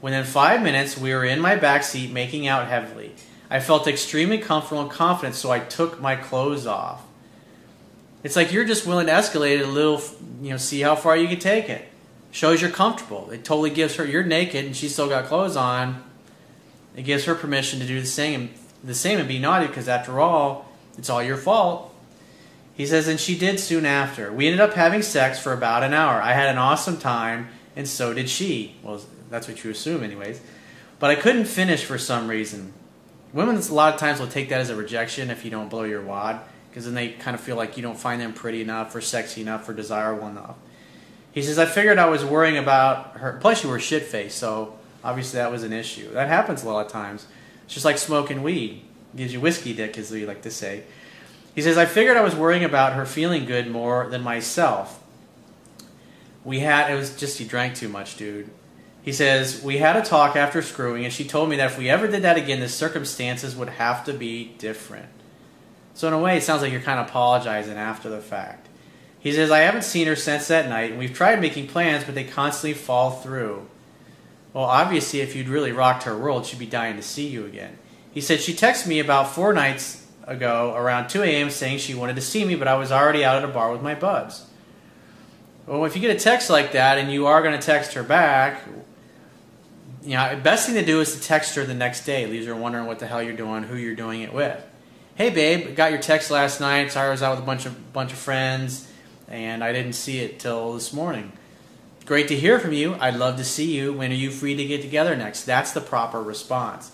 Within 0.02 0.24
five 0.24 0.62
minutes, 0.62 0.98
we 0.98 1.14
were 1.14 1.26
in 1.26 1.42
my 1.42 1.58
back 1.58 1.84
seat 1.84 2.12
making 2.12 2.48
out 2.48 2.68
heavily. 2.68 3.16
I 3.50 3.60
felt 3.60 3.88
extremely 3.88 4.38
comfortable 4.38 4.82
and 4.82 4.90
confident, 4.90 5.36
so 5.36 5.52
I 5.52 5.60
took 5.60 6.00
my 6.00 6.16
clothes 6.16 6.66
off. 6.66 7.04
It's 8.24 8.36
like 8.36 8.54
you're 8.54 8.66
just 8.66 8.88
willing 8.88 9.08
to 9.08 9.12
escalate 9.12 9.60
it 9.60 9.66
a 9.66 9.68
little, 9.68 10.02
you 10.42 10.52
know, 10.52 10.58
see 10.58 10.82
how 10.82 10.96
far 10.96 11.18
you 11.18 11.28
can 11.28 11.40
take 11.40 11.70
it. 11.70 11.86
Shows 12.32 12.62
you're 12.62 12.72
comfortable. 12.72 13.30
It 13.32 13.44
totally 13.44 13.70
gives 13.70 13.96
her, 13.96 14.06
you're 14.06 14.24
naked 14.24 14.66
and 14.66 14.76
she's 14.76 14.94
still 14.94 15.10
got 15.10 15.26
clothes 15.26 15.56
on 15.56 16.04
it 16.96 17.04
gives 17.04 17.26
her 17.26 17.36
permission 17.36 17.80
to 17.80 17.86
do 17.86 18.00
the 18.00 18.08
same, 18.08 18.52
the 18.84 18.96
same 18.96 19.20
and 19.20 19.28
be 19.28 19.40
naughty 19.40 19.68
because 19.68 19.88
after 19.88 20.20
all, 20.20 20.70
it's 20.98 21.10
all 21.10 21.22
your 21.22 21.38
fault. 21.38 21.94
He 22.76 22.86
says, 22.86 23.08
and 23.08 23.20
she 23.20 23.38
did 23.38 23.60
soon 23.60 23.86
after. 23.86 24.32
We 24.32 24.48
ended 24.48 24.60
up 24.60 24.74
having 24.74 25.02
sex 25.02 25.40
for 25.40 25.54
about 25.54 25.84
an 25.84 25.94
hour. 25.94 26.22
I 26.22 26.34
had 26.34 26.50
an 26.50 26.58
awesome 26.58 26.98
time, 26.98 27.48
and 27.76 27.88
so 27.88 28.14
did 28.14 28.30
she. 28.30 28.76
Well, 28.84 29.02
that's 29.30 29.48
what 29.48 29.64
you 29.64 29.72
assume, 29.72 30.04
anyways. 30.04 30.42
But 31.00 31.10
I 31.10 31.16
couldn't 31.16 31.46
finish 31.46 31.84
for 31.86 31.98
some 31.98 32.28
reason. 32.28 32.74
Women, 33.34 33.58
a 33.58 33.74
lot 33.74 33.94
of 33.94 34.00
times, 34.00 34.20
will 34.20 34.28
take 34.28 34.50
that 34.50 34.60
as 34.60 34.70
a 34.70 34.76
rejection 34.76 35.30
if 35.30 35.46
you 35.46 35.52
don't 35.52 35.70
blow 35.70 35.84
your 35.84 36.02
wad 36.02 36.42
because 36.76 36.84
then 36.84 36.94
they 36.94 37.08
kind 37.08 37.36
of 37.36 37.40
feel 37.40 37.56
like 37.56 37.78
you 37.78 37.84
don't 37.84 37.98
find 37.98 38.20
them 38.20 38.34
pretty 38.34 38.62
enough 38.62 38.94
or 38.94 39.00
sexy 39.00 39.40
enough 39.40 39.68
or 39.70 39.74
desirable 39.74 40.28
enough. 40.28 40.58
He 41.32 41.42
says, 41.42 41.58
I 41.58 41.66
figured 41.66 41.98
I 41.98 42.08
was 42.08 42.26
worrying 42.26 42.58
about 42.58 43.18
her. 43.18 43.38
Plus, 43.40 43.64
you 43.64 43.70
were 43.70 43.80
shit 43.80 44.04
faced, 44.04 44.38
so 44.38 44.78
obviously 45.06 45.38
that 45.38 45.52
was 45.52 45.64
an 45.64 45.72
issue. 45.72 46.12
That 46.12 46.28
happens 46.28 46.64
a 46.64 46.68
lot 46.68 46.86
of 46.86 46.92
times. 46.92 47.28
It's 47.64 47.74
just 47.76 47.86
like 47.86 47.98
smoking 47.98 48.44
weed. 48.44 48.82
gives 49.16 49.32
you 49.32 49.40
whiskey 49.40 49.74
dick, 49.74 49.98
as 49.98 50.12
we 50.12 50.26
like 50.26 50.42
to 50.42 50.52
say. 50.52 50.84
He 51.54 51.62
says, 51.62 51.78
I 51.78 51.86
figured 51.86 52.18
I 52.18 52.22
was 52.22 52.36
worrying 52.36 52.66
about 52.66 52.94
her 52.94 53.06
feeling 53.06 53.46
good 53.46 53.72
more 53.72 54.08
than 54.10 54.22
myself. 54.22 55.02
We 56.44 56.60
had, 56.60 56.92
it 56.92 56.96
was 56.96 57.16
just, 57.16 57.38
he 57.38 57.46
drank 57.46 57.76
too 57.76 57.88
much, 57.88 58.18
dude. 58.18 58.50
He 59.04 59.14
says, 59.14 59.64
We 59.64 59.78
had 59.78 59.96
a 59.96 60.02
talk 60.02 60.36
after 60.36 60.62
screwing, 60.62 61.06
and 61.06 61.14
she 61.14 61.24
told 61.24 61.50
me 61.50 61.56
that 61.58 61.72
if 61.72 61.78
we 61.78 61.90
ever 61.90 62.08
did 62.08 62.24
that 62.24 62.38
again, 62.38 62.60
the 62.60 62.68
circumstances 62.68 63.56
would 63.56 63.70
have 63.70 64.04
to 64.06 64.14
be 64.14 64.56
different. 64.58 65.08
So, 65.94 66.08
in 66.08 66.14
a 66.14 66.20
way, 66.20 66.38
it 66.38 66.44
sounds 66.44 66.62
like 66.62 66.72
you're 66.72 66.82
kind 66.82 67.00
of 67.00 67.08
apologizing 67.08 67.78
after 67.78 68.10
the 68.10 68.20
fact. 68.20 68.68
He 69.20 69.32
says, 69.32 69.50
I 69.50 69.60
haven't 69.60 69.84
seen 69.84 70.08
her 70.08 70.16
since 70.16 70.48
that 70.50 70.68
night, 70.68 70.92
and 70.92 71.00
we've 71.00 71.14
tried 71.14 71.40
making 71.40 71.68
plans, 71.68 72.04
but 72.04 72.16
they 72.16 72.24
constantly 72.24 72.74
fall 72.74 73.12
through. 73.12 73.68
Well, 74.56 74.64
obviously, 74.64 75.20
if 75.20 75.36
you'd 75.36 75.50
really 75.50 75.74
rocked 75.74 76.04
her 76.04 76.18
world, 76.18 76.46
she'd 76.46 76.60
be 76.60 76.66
dying 76.66 76.96
to 76.96 77.02
see 77.02 77.28
you 77.28 77.46
again. 77.46 77.78
He 78.14 78.22
said, 78.22 78.40
She 78.40 78.54
texted 78.54 78.88
me 78.88 79.00
about 79.00 79.28
four 79.28 79.52
nights 79.52 80.08
ago 80.26 80.74
around 80.78 81.10
2 81.10 81.24
a.m. 81.24 81.50
saying 81.50 81.80
she 81.80 81.94
wanted 81.94 82.16
to 82.16 82.22
see 82.22 82.46
me, 82.46 82.56
but 82.56 82.66
I 82.66 82.76
was 82.76 82.90
already 82.90 83.26
out 83.26 83.36
at 83.36 83.44
a 83.44 83.52
bar 83.52 83.74
with 83.74 83.82
my 83.82 83.96
buds. 83.96 84.46
Well, 85.68 85.84
if 85.84 85.94
you 85.94 86.02
get 86.02 86.16
a 86.16 86.18
text 86.18 86.50
like 86.50 86.72
that 86.72 86.98
and 86.98 87.12
you 87.12 87.28
are 87.28 87.42
going 87.42 87.60
to 87.60 87.66
text 87.66 87.96
her 87.96 88.04
back, 88.04 88.62
you 90.04 90.12
know, 90.12 90.40
best 90.42 90.68
thing 90.68 90.76
to 90.76 90.86
do 90.86 91.02
is 91.02 91.14
to 91.16 91.22
text 91.22 91.56
her 91.56 91.66
the 91.66 91.74
next 91.74 92.06
day. 92.06 92.26
Leaves 92.26 92.46
her 92.46 92.56
wondering 92.56 92.86
what 92.86 93.00
the 93.00 93.08
hell 93.08 93.22
you're 93.22 93.36
doing, 93.36 93.64
who 93.64 93.76
you're 93.76 93.94
doing 93.94 94.22
it 94.22 94.34
with. 94.34 94.64
Hey, 95.16 95.32
babe, 95.32 95.76
got 95.76 95.92
your 95.92 96.02
text 96.02 96.32
last 96.32 96.62
night. 96.62 96.94
Sorry, 96.94 97.10
I 97.10 97.12
was 97.12 97.22
out 97.22 97.32
with 97.32 97.44
a 97.44 97.46
bunch 97.46 97.66
of 97.66 97.92
bunch 97.92 98.14
of 98.14 98.20
friends 98.20 98.90
and 99.28 99.62
I 99.62 99.74
didn't 99.74 99.94
see 99.94 100.20
it 100.20 100.40
till 100.40 100.76
this 100.76 100.94
morning. 100.94 101.34
Great 102.06 102.28
to 102.28 102.36
hear 102.36 102.60
from 102.60 102.72
you. 102.72 102.96
I'd 103.00 103.16
love 103.16 103.38
to 103.38 103.44
see 103.44 103.76
you. 103.76 103.92
When 103.92 104.12
are 104.12 104.16
you 104.16 104.30
free 104.30 104.56
to 104.56 104.64
get 104.64 104.84
together 104.84 105.16
next? 105.16 105.44
That's 105.44 105.72
the 105.72 105.82
proper 105.82 106.22
response. 106.22 106.92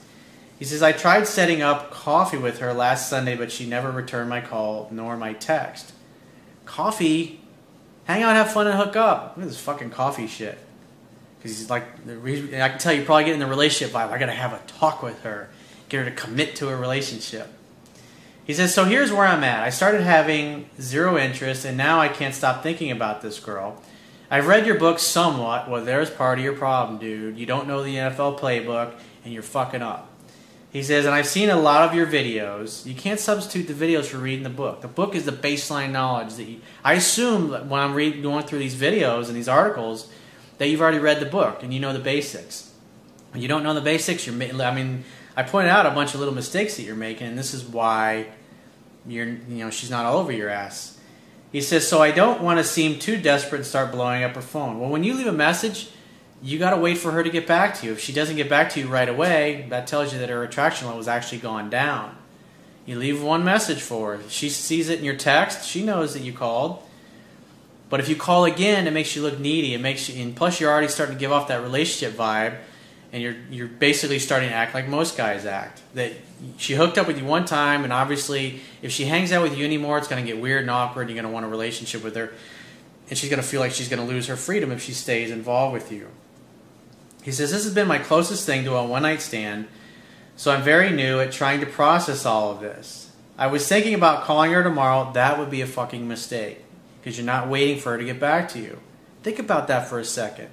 He 0.58 0.64
says, 0.64 0.82
I 0.82 0.94
tried 0.94 1.28
setting 1.28 1.62
up 1.62 1.92
coffee 1.92 2.38
with 2.38 2.60
her 2.60 2.74
last 2.74 3.10
Sunday, 3.10 3.36
but 3.36 3.52
she 3.52 3.66
never 3.66 3.92
returned 3.92 4.30
my 4.30 4.40
call 4.40 4.88
nor 4.90 5.18
my 5.18 5.34
text. 5.34 5.92
Coffee? 6.64 7.42
Hang 8.06 8.24
out, 8.24 8.36
have 8.36 8.54
fun, 8.54 8.68
and 8.68 8.78
hook 8.78 8.96
up. 8.96 9.34
Look 9.36 9.44
at 9.44 9.50
this 9.50 9.60
fucking 9.60 9.90
coffee 9.90 10.28
shit. 10.28 10.58
Because 11.38 11.58
he's 11.58 11.70
like, 11.70 11.84
I 12.08 12.70
can 12.70 12.78
tell 12.78 12.94
you 12.94 13.04
probably 13.04 13.26
getting 13.26 13.40
the 13.40 13.48
relationship 13.48 13.94
vibe. 13.94 14.12
I 14.12 14.18
gotta 14.18 14.32
have 14.32 14.54
a 14.54 14.62
talk 14.68 15.04
with 15.04 15.24
her, 15.24 15.50
get 15.90 16.06
her 16.06 16.06
to 16.06 16.16
commit 16.16 16.56
to 16.58 16.70
a 16.70 16.76
relationship. 16.78 17.50
He 18.46 18.54
says, 18.54 18.74
So 18.74 18.86
here's 18.86 19.12
where 19.12 19.26
I'm 19.26 19.44
at. 19.44 19.64
I 19.64 19.72
started 19.72 20.02
having 20.02 20.70
zero 20.80 21.18
interest, 21.18 21.66
and 21.66 21.76
now 21.76 22.00
I 22.00 22.08
can't 22.08 22.36
stop 22.36 22.64
thinking 22.64 22.92
about 22.92 23.22
this 23.22 23.40
girl. 23.40 23.82
I've 24.32 24.48
read 24.48 24.66
your 24.66 24.80
book 24.80 24.98
somewhat. 24.98 25.70
Well, 25.70 25.84
there's 25.84 26.10
part 26.10 26.40
of 26.40 26.46
your 26.46 26.54
problem, 26.54 27.00
dude. 27.00 27.38
You 27.38 27.46
don't 27.46 27.68
know 27.68 27.84
the 27.84 27.96
NFL 27.96 28.40
playbook, 28.40 28.94
and 29.26 29.34
you're 29.34 29.44
fucking 29.44 29.82
up. 29.82 30.08
He 30.72 30.84
says, 30.84 31.06
and 31.06 31.14
I've 31.14 31.28
seen 31.28 31.50
a 31.50 31.58
lot 31.58 31.90
of 31.90 31.94
your 31.94 32.08
videos. 32.08 32.86
You 32.86 32.96
can't 32.96 33.20
substitute 33.20 33.68
the 33.68 33.74
videos 33.74 34.06
for 34.06 34.20
reading 34.20 34.44
the 34.44 34.50
book. 34.50 34.80
The 34.80 34.88
book 34.88 35.16
is 35.16 35.26
the 35.26 35.34
baseline 35.34 35.92
knowledge 35.92 36.36
that 36.36 36.46
you, 36.46 36.62
I 36.82 36.94
assume 36.94 37.50
that 37.50 37.68
when 37.68 37.82
I'm 37.82 37.94
reading, 37.94 38.22
going 38.22 38.46
through 38.46 38.60
these 38.60 38.76
videos 38.76 39.28
and 39.28 39.36
these 39.36 39.50
articles 39.50 40.10
that 40.60 40.70
you've 40.70 40.80
already 40.80 41.00
read 41.00 41.20
the 41.20 41.26
book 41.26 41.62
and 41.62 41.74
you 41.74 41.82
know 41.82 41.92
the 41.92 42.00
basics. 42.00 42.72
When 43.34 43.42
you 43.42 43.50
don't 43.50 43.64
know 43.64 43.74
the 43.74 43.82
basics, 43.82 44.26
you're. 44.26 44.62
I 44.62 44.74
mean, 44.74 45.04
I 45.36 45.44
pointed 45.44 45.72
out 45.72 45.86
a 45.86 45.92
bunch 45.92 46.14
of 46.14 46.22
little 46.22 46.34
mistakes 46.34 46.78
that 46.78 46.84
you're 46.84 46.96
making, 46.96 47.28
and 47.28 47.38
this 47.38 47.54
is 47.54 47.66
why 47.66 48.28
you're, 49.06 49.26
you 49.26 49.58
know, 49.66 49.70
she's 49.70 49.90
not 49.90 50.06
all 50.06 50.20
over 50.20 50.32
your 50.32 50.50
ass. 50.50 50.98
He 51.52 51.62
says, 51.62 51.88
so 51.88 52.02
I 52.02 52.12
don't 52.12 52.42
want 52.42 52.60
to 52.60 52.64
seem 52.64 52.98
too 52.98 53.18
desperate 53.18 53.60
and 53.60 53.68
start 53.68 53.92
blowing 53.92 54.24
up 54.24 54.36
her 54.36 54.42
phone. 54.42 54.80
Well, 54.80 54.90
when 54.90 55.04
you 55.04 55.14
leave 55.14 55.28
a 55.28 55.34
message, 55.34 55.90
you 56.42 56.58
got 56.58 56.72
to 56.72 56.78
wait 56.78 56.98
for 56.98 57.12
her 57.12 57.24
to 57.24 57.30
get 57.30 57.46
back 57.46 57.76
to 57.80 57.86
you. 57.86 57.92
If 57.92 58.00
she 58.00 58.14
doesn't 58.14 58.38
get 58.38 58.50
back 58.50 58.70
to 58.72 58.80
you 58.80 58.88
right 58.88 59.10
away, 59.10 59.66
that 59.70 59.86
tells 59.86 60.14
you 60.14 60.20
that 60.20 60.30
her 60.30 60.44
attraction 60.44 60.88
level 60.88 61.00
has 61.00 61.10
actually 61.10 61.40
gone 61.40 61.70
down. 61.70 62.16
You 62.86 62.98
leave 62.98 63.22
one 63.22 63.44
message 63.44 63.82
for 63.82 64.18
her. 64.18 64.30
She 64.30 64.50
sees 64.50 64.90
it 64.90 65.00
in 65.00 65.06
your 65.06 65.16
text. 65.16 65.68
She 65.68 65.84
knows 65.84 66.14
that 66.14 66.24
you 66.24 66.34
called. 66.34 66.82
But 67.90 68.00
if 68.00 68.08
you 68.08 68.16
call 68.16 68.46
again, 68.46 68.88
it 68.88 68.92
makes 68.92 69.16
you 69.16 69.22
look 69.22 69.38
needy. 69.38 69.74
It 69.74 69.82
makes 69.82 70.10
you, 70.10 70.24
and 70.24 70.36
plus 70.36 70.60
you're 70.60 70.72
already 70.72 70.88
starting 70.88 71.16
to 71.16 71.20
give 71.20 71.32
off 71.32 71.50
that 71.50 71.62
relationship 71.62 72.18
vibe 72.18 72.58
and 73.14 73.22
you're 73.22 73.36
you're 73.50 73.68
basically 73.68 74.20
starting 74.20 74.50
to 74.50 74.56
act 74.56 74.74
like 74.74 74.88
most 74.88 75.18
guys 75.18 75.46
act. 75.46 75.82
That 75.96 76.14
she 76.58 76.76
hooked 76.76 76.98
up 76.98 77.08
with 77.08 77.18
you 77.18 77.26
one 77.26 77.46
time, 77.46 77.84
and 77.84 77.92
obviously, 77.92 78.62
if 78.82 78.92
she 78.92 79.06
hangs 79.06 79.32
out 79.32 79.44
with 79.44 79.58
you 79.58 79.66
anymore, 79.66 79.98
it's 79.98 80.08
going 80.08 80.24
to 80.24 80.32
get 80.32 80.42
weird 80.42 80.62
and 80.62 80.72
awkward. 80.72 81.04
And 81.04 81.10
you're 81.12 81.22
going 81.22 81.32
to 81.32 81.34
want 81.34 81.46
a 81.46 81.50
relationship 81.50 82.04
with 82.04 82.16
her, 82.16 82.34
and 83.10 83.18
she's 83.18 83.30
going 83.30 83.42
to 83.42 83.48
feel 83.48 83.60
like 83.60 83.72
she's 83.72 83.90
going 83.90 84.02
to 84.02 84.08
lose 84.12 84.28
her 84.28 84.36
freedom 84.36 84.72
if 84.72 84.82
she 84.82 84.94
stays 84.94 85.32
involved 85.32 85.74
with 85.74 85.92
you. 85.92 86.08
He 87.24 87.32
says 87.32 87.52
this 87.52 87.66
has 87.66 87.74
been 87.74 87.88
my 87.88 88.00
closest 88.00 88.46
thing 88.46 88.64
to 88.64 88.76
a 88.76 88.86
one 88.86 89.04
night 89.04 89.22
stand, 89.22 89.68
so 90.36 90.52
I'm 90.52 90.64
very 90.64 90.92
new 90.92 91.20
at 91.20 91.32
trying 91.32 91.60
to 91.60 91.66
process 91.66 92.26
all 92.26 92.52
of 92.52 92.62
this. 92.62 93.12
I 93.38 93.48
was 93.48 93.68
thinking 93.68 93.94
about 93.94 94.24
calling 94.24 94.52
her 94.52 94.64
tomorrow. 94.64 95.12
That 95.14 95.38
would 95.38 95.50
be 95.50 95.62
a 95.62 95.68
fucking 95.68 96.08
mistake 96.08 96.64
because 97.00 97.18
you're 97.18 97.26
not 97.26 97.48
waiting 97.48 97.80
for 97.80 97.92
her 97.92 97.98
to 97.98 98.06
get 98.06 98.20
back 98.20 98.50
to 98.50 98.60
you. 98.60 98.80
Think 99.24 99.40
about 99.40 99.68
that 99.68 99.88
for 99.88 100.00
a 100.00 100.06
second. 100.06 100.50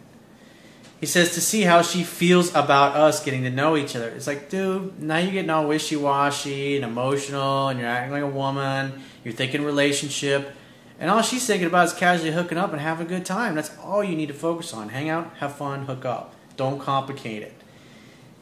He 1.01 1.07
says 1.07 1.35
to 1.35 1.41
see 1.41 1.63
how 1.63 1.83
she 1.83 2.03
feels 2.03 2.51
about 2.51 2.97
us 2.97 3.25
getting 3.25 3.45
to 3.45 3.51
know 3.51 3.77
each 3.77 3.95
other. 3.95 4.09
It's 4.09 4.27
like, 4.27 4.51
dude, 4.51 5.01
now 5.01 5.19
you're 5.19 5.33
getting 5.33 5.51
all 5.51 5.69
wishy 5.69 5.95
washy 5.95 6.75
and 6.75 6.85
emotional 6.85 7.69
and 7.69 7.79
you're 7.79 7.89
acting 7.89 8.13
like 8.13 8.23
a 8.23 8.27
woman. 8.27 9.01
You're 9.23 9.35
thinking 9.35 9.63
relationship. 9.63 10.51
And 10.99 11.09
all 11.09 11.23
she's 11.23 11.47
thinking 11.47 11.69
about 11.69 11.87
is 11.87 11.93
casually 11.93 12.33
hooking 12.33 12.59
up 12.59 12.73
and 12.73 12.81
having 12.81 13.07
a 13.07 13.09
good 13.09 13.25
time. 13.25 13.55
That's 13.55 13.71
all 13.79 14.03
you 14.03 14.17
need 14.17 14.27
to 14.27 14.35
focus 14.35 14.75
on. 14.75 14.89
Hang 14.89 15.09
out, 15.09 15.37
have 15.37 15.55
fun, 15.55 15.85
hook 15.85 16.05
up. 16.05 16.35
Don't 16.57 16.81
complicate 16.81 17.43
it. 17.43 17.55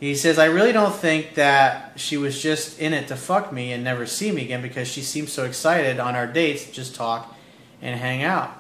He 0.01 0.15
says, 0.15 0.39
I 0.39 0.47
really 0.47 0.73
don't 0.73 0.95
think 0.95 1.35
that 1.35 1.99
she 1.99 2.17
was 2.17 2.43
just 2.43 2.79
in 2.79 2.95
it 2.95 3.09
to 3.09 3.17
fuck 3.17 3.53
me 3.53 3.73
and 3.73 3.85
never 3.85 4.07
see 4.07 4.33
me 4.33 4.45
again 4.45 4.63
because 4.63 4.89
she 4.89 5.03
seems 5.03 5.33
so 5.33 5.45
excited 5.45 6.01
on 6.01 6.15
our 6.15 6.27
dates 6.27 6.71
just 6.71 6.95
talk 6.95 7.35
and 7.83 7.99
hang 7.99 8.23
out. 8.23 8.59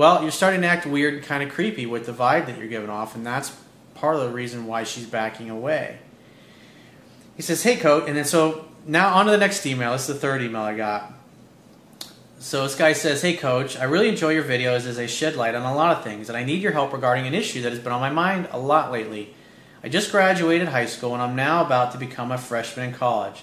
Well, 0.00 0.22
you're 0.22 0.30
starting 0.30 0.62
to 0.62 0.66
act 0.66 0.86
weird 0.86 1.12
and 1.12 1.22
kind 1.22 1.42
of 1.42 1.50
creepy 1.50 1.84
with 1.84 2.06
the 2.06 2.12
vibe 2.12 2.46
that 2.46 2.56
you're 2.56 2.68
giving 2.68 2.88
off, 2.88 3.14
and 3.14 3.26
that's 3.26 3.54
part 3.94 4.16
of 4.16 4.22
the 4.22 4.30
reason 4.30 4.64
why 4.64 4.82
she's 4.82 5.04
backing 5.04 5.50
away. 5.50 5.98
He 7.36 7.42
says, 7.42 7.62
Hey, 7.64 7.76
Coach, 7.76 8.04
and 8.08 8.16
then 8.16 8.24
so 8.24 8.66
now 8.86 9.12
on 9.12 9.26
to 9.26 9.30
the 9.30 9.36
next 9.36 9.66
email. 9.66 9.92
This 9.92 10.08
is 10.08 10.14
the 10.14 10.14
third 10.14 10.40
email 10.40 10.62
I 10.62 10.74
got. 10.74 11.12
So 12.38 12.62
this 12.62 12.76
guy 12.76 12.94
says, 12.94 13.20
Hey, 13.20 13.36
Coach, 13.36 13.76
I 13.76 13.84
really 13.84 14.08
enjoy 14.08 14.30
your 14.30 14.42
videos 14.42 14.86
as 14.86 14.96
they 14.96 15.06
shed 15.06 15.36
light 15.36 15.54
on 15.54 15.70
a 15.70 15.74
lot 15.74 15.98
of 15.98 16.02
things, 16.02 16.30
and 16.30 16.38
I 16.38 16.44
need 16.44 16.62
your 16.62 16.72
help 16.72 16.94
regarding 16.94 17.26
an 17.26 17.34
issue 17.34 17.60
that 17.60 17.70
has 17.70 17.78
been 17.78 17.92
on 17.92 18.00
my 18.00 18.08
mind 18.08 18.48
a 18.52 18.58
lot 18.58 18.90
lately. 18.90 19.34
I 19.84 19.90
just 19.90 20.10
graduated 20.10 20.68
high 20.68 20.86
school, 20.86 21.12
and 21.12 21.22
I'm 21.22 21.36
now 21.36 21.62
about 21.62 21.92
to 21.92 21.98
become 21.98 22.32
a 22.32 22.38
freshman 22.38 22.88
in 22.88 22.94
college. 22.94 23.42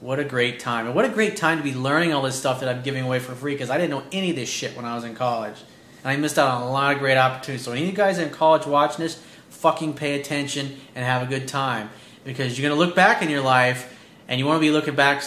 What 0.00 0.18
a 0.18 0.24
great 0.24 0.60
time. 0.60 0.84
And 0.84 0.94
what 0.94 1.06
a 1.06 1.08
great 1.08 1.38
time 1.38 1.56
to 1.56 1.64
be 1.64 1.72
learning 1.72 2.12
all 2.12 2.20
this 2.20 2.38
stuff 2.38 2.60
that 2.60 2.68
I'm 2.68 2.82
giving 2.82 3.04
away 3.04 3.20
for 3.20 3.34
free 3.34 3.54
because 3.54 3.70
I 3.70 3.78
didn't 3.78 3.88
know 3.88 4.02
any 4.12 4.28
of 4.28 4.36
this 4.36 4.50
shit 4.50 4.76
when 4.76 4.84
I 4.84 4.94
was 4.96 5.04
in 5.04 5.14
college 5.14 5.56
and 6.04 6.12
I 6.12 6.16
missed 6.16 6.38
out 6.38 6.50
on 6.50 6.62
a 6.62 6.70
lot 6.70 6.92
of 6.92 7.00
great 7.00 7.16
opportunities. 7.16 7.64
So 7.64 7.72
any 7.72 7.82
of 7.82 7.88
you 7.88 7.94
guys 7.94 8.18
in 8.18 8.30
college 8.30 8.66
watching 8.66 9.02
this, 9.02 9.20
fucking 9.48 9.94
pay 9.94 10.20
attention 10.20 10.78
and 10.94 11.04
have 11.04 11.22
a 11.22 11.26
good 11.26 11.48
time 11.48 11.88
because 12.24 12.58
you're 12.58 12.68
gonna 12.68 12.78
look 12.78 12.94
back 12.94 13.22
in 13.22 13.30
your 13.30 13.40
life 13.40 13.90
and 14.28 14.38
you 14.38 14.46
want 14.46 14.58
to 14.58 14.60
be 14.60 14.70
looking 14.70 14.94
back, 14.94 15.24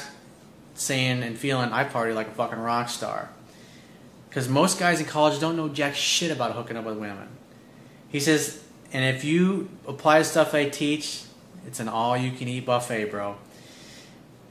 saying 0.76 1.24
and 1.24 1.38
feeling 1.38 1.72
I 1.72 1.84
party 1.84 2.13
like 2.13 2.28
a 2.28 2.32
fucking 2.32 2.60
rock 2.60 2.90
star. 2.90 3.30
Because 4.30 4.48
most 4.48 4.80
guys 4.80 5.00
in 5.00 5.06
college 5.06 5.40
don't 5.40 5.58
know 5.58 5.70
jack 5.70 5.96
shit 5.96 6.32
about 6.32 6.54
hooking 6.54 6.78
up 6.78 6.86
with 6.86 6.98
women. 6.98 7.28
He 8.10 8.20
says, 8.20 8.63
and 8.94 9.04
if 9.04 9.24
you 9.24 9.70
apply 9.88 10.20
the 10.20 10.26
stuff 10.26 10.54
I 10.54 10.70
teach, 10.70 11.24
it's 11.66 11.80
an 11.80 11.88
all-you-can-eat 11.88 12.66
buffet, 12.66 13.06
bro. 13.06 13.36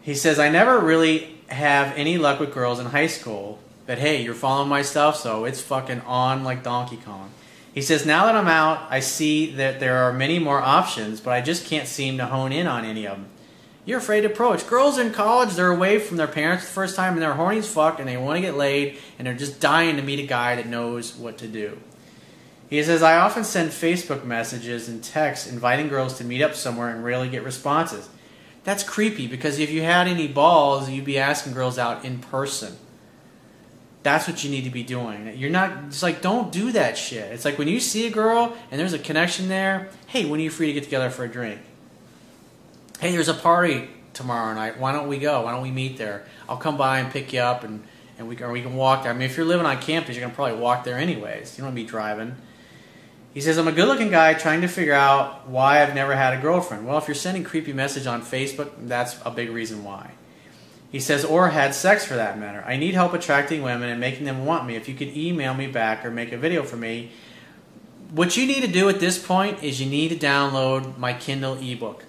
He 0.03 0.15
says, 0.15 0.39
I 0.39 0.49
never 0.49 0.79
really 0.79 1.39
have 1.49 1.97
any 1.97 2.19
luck 2.19 2.41
with 2.41 2.53
girls 2.53 2.79
in 2.79 2.87
high 2.87 3.07
school 3.07 3.59
but 3.87 3.99
hey, 3.99 4.22
you're 4.22 4.35
following 4.35 4.68
my 4.68 4.83
stuff, 4.83 5.16
so 5.16 5.44
it's 5.44 5.61
fucking 5.61 6.01
on 6.03 6.44
like 6.44 6.62
Donkey 6.62 6.96
Kong. 6.96 7.31
He 7.72 7.83
says, 7.83 8.07
now 8.07 8.27
that 8.27 8.35
I'm 8.35 8.49
out, 8.49 8.87
I 8.90 9.01
see 9.01 9.53
that 9.53 9.81
there 9.81 9.99
are 9.99 10.12
many 10.12 10.38
more 10.38 10.61
options, 10.61 11.20
but 11.20 11.33
I 11.33 11.40
just 11.40 11.66
can't 11.66 11.87
seem 11.87 12.16
to 12.18 12.27
hone 12.27 12.51
in 12.51 12.66
on 12.66 12.85
any 12.85 13.07
of 13.07 13.18
them. 13.18 13.29
You're 13.85 13.99
afraid 13.99 14.22
to 14.22 14.27
approach. 14.27 14.66
Girls 14.66 14.99
in 14.99 15.12
college, 15.12 15.55
they're 15.55 15.70
away 15.70 16.01
from 16.01 16.16
their 16.16 16.27
parents 16.27 16.64
the 16.64 16.72
first 16.72 16.96
time 16.96 17.12
and 17.12 17.22
they're 17.22 17.35
horny 17.35 17.59
as 17.59 17.72
fuck 17.72 18.01
and 18.01 18.09
they 18.09 18.16
want 18.16 18.38
to 18.38 18.40
get 18.40 18.57
laid 18.57 18.99
and 19.18 19.27
they're 19.27 19.35
just 19.35 19.61
dying 19.61 19.96
to 19.96 20.03
meet 20.03 20.18
a 20.18 20.27
guy 20.27 20.57
that 20.57 20.66
knows 20.66 21.14
what 21.14 21.38
to 21.38 21.46
do. 21.46 21.79
He 22.68 22.83
says, 22.83 23.03
I 23.03 23.18
often 23.18 23.44
send 23.44 23.70
Facebook 23.70 24.25
messages 24.25 24.88
and 24.88 25.05
texts 25.05 25.46
inviting 25.46 25.88
girls 25.88 26.18
to 26.18 26.25
meet 26.25 26.42
up 26.42 26.55
somewhere 26.55 26.88
and 26.88 27.05
rarely 27.05 27.29
get 27.29 27.44
responses. 27.44 28.09
That's 28.64 28.83
creepy 28.83 29.29
because 29.29 29.61
if 29.61 29.70
you 29.70 29.83
had 29.83 30.09
any 30.09 30.27
balls, 30.27 30.90
you'd 30.90 31.05
be 31.05 31.18
asking 31.18 31.53
girls 31.53 31.79
out 31.79 32.05
in 32.05 32.18
person. 32.18 32.77
That's 34.07 34.29
what 34.29 34.45
you 34.45 34.51
need 34.51 34.62
to 34.62 34.71
be 34.71 34.85
doing. 34.85 35.37
You're 35.37 35.51
not, 35.51 35.87
it's 35.88 36.01
like, 36.01 36.23
don't 36.23 36.53
do 36.53 36.71
that 36.71 36.97
shit. 36.97 37.33
It's 37.33 37.45
like 37.45 37.59
when 37.59 37.66
you 37.66 37.81
see 37.81 38.07
a 38.07 38.11
girl 38.11 38.57
and 38.71 38.79
there's 38.79 38.92
a 38.92 39.01
connection 39.01 39.49
there, 39.49 39.88
hey, 40.07 40.27
when 40.27 40.38
are 40.38 40.45
you 40.45 40.51
free 40.51 40.69
to 40.69 40.73
get 40.73 40.85
together 40.85 41.11
for 41.11 41.25
a 41.25 41.29
drink? 41.29 41.61
Hey, 43.01 43.11
there's 43.11 43.27
a 43.27 43.35
party 43.35 43.90
tomorrow 44.12 44.55
night. 44.55 44.79
Why 44.79 44.92
don't 44.92 45.09
we 45.09 45.19
go? 45.19 45.42
Why 45.42 45.51
don't 45.51 45.62
we 45.62 45.73
meet 45.73 45.97
there? 45.97 46.25
I'll 46.49 46.57
come 46.57 46.77
by 46.77 47.01
and 47.01 47.11
pick 47.11 47.33
you 47.33 47.40
up 47.40 47.64
and, 47.64 47.83
and 48.16 48.29
we, 48.29 48.40
or 48.40 48.53
we 48.53 48.62
can 48.62 48.77
walk 48.77 49.03
there. 49.03 49.11
I 49.11 49.14
mean, 49.16 49.29
if 49.29 49.37
you're 49.37 49.45
living 49.45 49.66
on 49.66 49.83
campus, 49.83 50.14
you're 50.14 50.21
going 50.21 50.31
to 50.31 50.37
probably 50.37 50.61
walk 50.61 50.85
there 50.85 50.99
anyways. 50.99 51.59
You 51.59 51.62
don't 51.64 51.73
want 51.73 51.77
to 51.77 51.83
be 51.83 51.88
driving. 51.88 52.37
He 53.35 53.40
says, 53.40 53.59
I'm 53.59 53.66
a 53.66 53.73
good 53.73 53.88
looking 53.88 54.12
guy 54.12 54.35
trying 54.35 54.61
to 54.61 54.69
figure 54.69 54.95
out 54.95 55.49
why 55.49 55.83
I've 55.83 55.97
never 55.97 56.14
had 56.14 56.33
a 56.33 56.40
girlfriend. 56.40 56.87
Well, 56.87 56.97
if 56.99 57.09
you're 57.09 57.16
sending 57.16 57.42
creepy 57.42 57.73
message 57.73 58.07
on 58.07 58.23
Facebook, 58.23 58.71
that's 58.83 59.19
a 59.25 59.33
big 59.33 59.51
reason 59.51 59.83
why. 59.83 60.12
He 60.97 61.01
says, 61.01 61.27
or 61.27 61.51
had 61.51 61.75
sex 61.75 62.07
for 62.07 62.15
that 62.15 62.39
matter. 62.39 62.65
I 62.67 62.79
need 62.79 62.95
help 62.95 63.13
attracting 63.13 63.61
women 63.61 63.91
and 63.91 64.01
making 64.01 64.25
them 64.25 64.47
want 64.47 64.67
me. 64.67 64.77
If 64.77 64.89
you 64.89 64.95
could 64.95 65.15
email 65.15 65.53
me 65.53 65.67
back 65.67 66.07
or 66.07 66.11
make 66.11 66.33
a 66.33 66.39
video 66.39 66.63
for 66.63 66.79
me, 66.79 67.11
what 68.13 68.35
you 68.39 68.47
need 68.47 68.63
to 68.63 68.67
do 68.67 68.89
at 68.89 68.99
this 68.99 69.23
point 69.23 69.63
is 69.63 69.79
you 69.79 69.91
need 69.91 70.09
to 70.09 70.17
download 70.17 70.97
my 70.97 71.13
Kindle 71.13 71.59
ebook. 71.59 72.05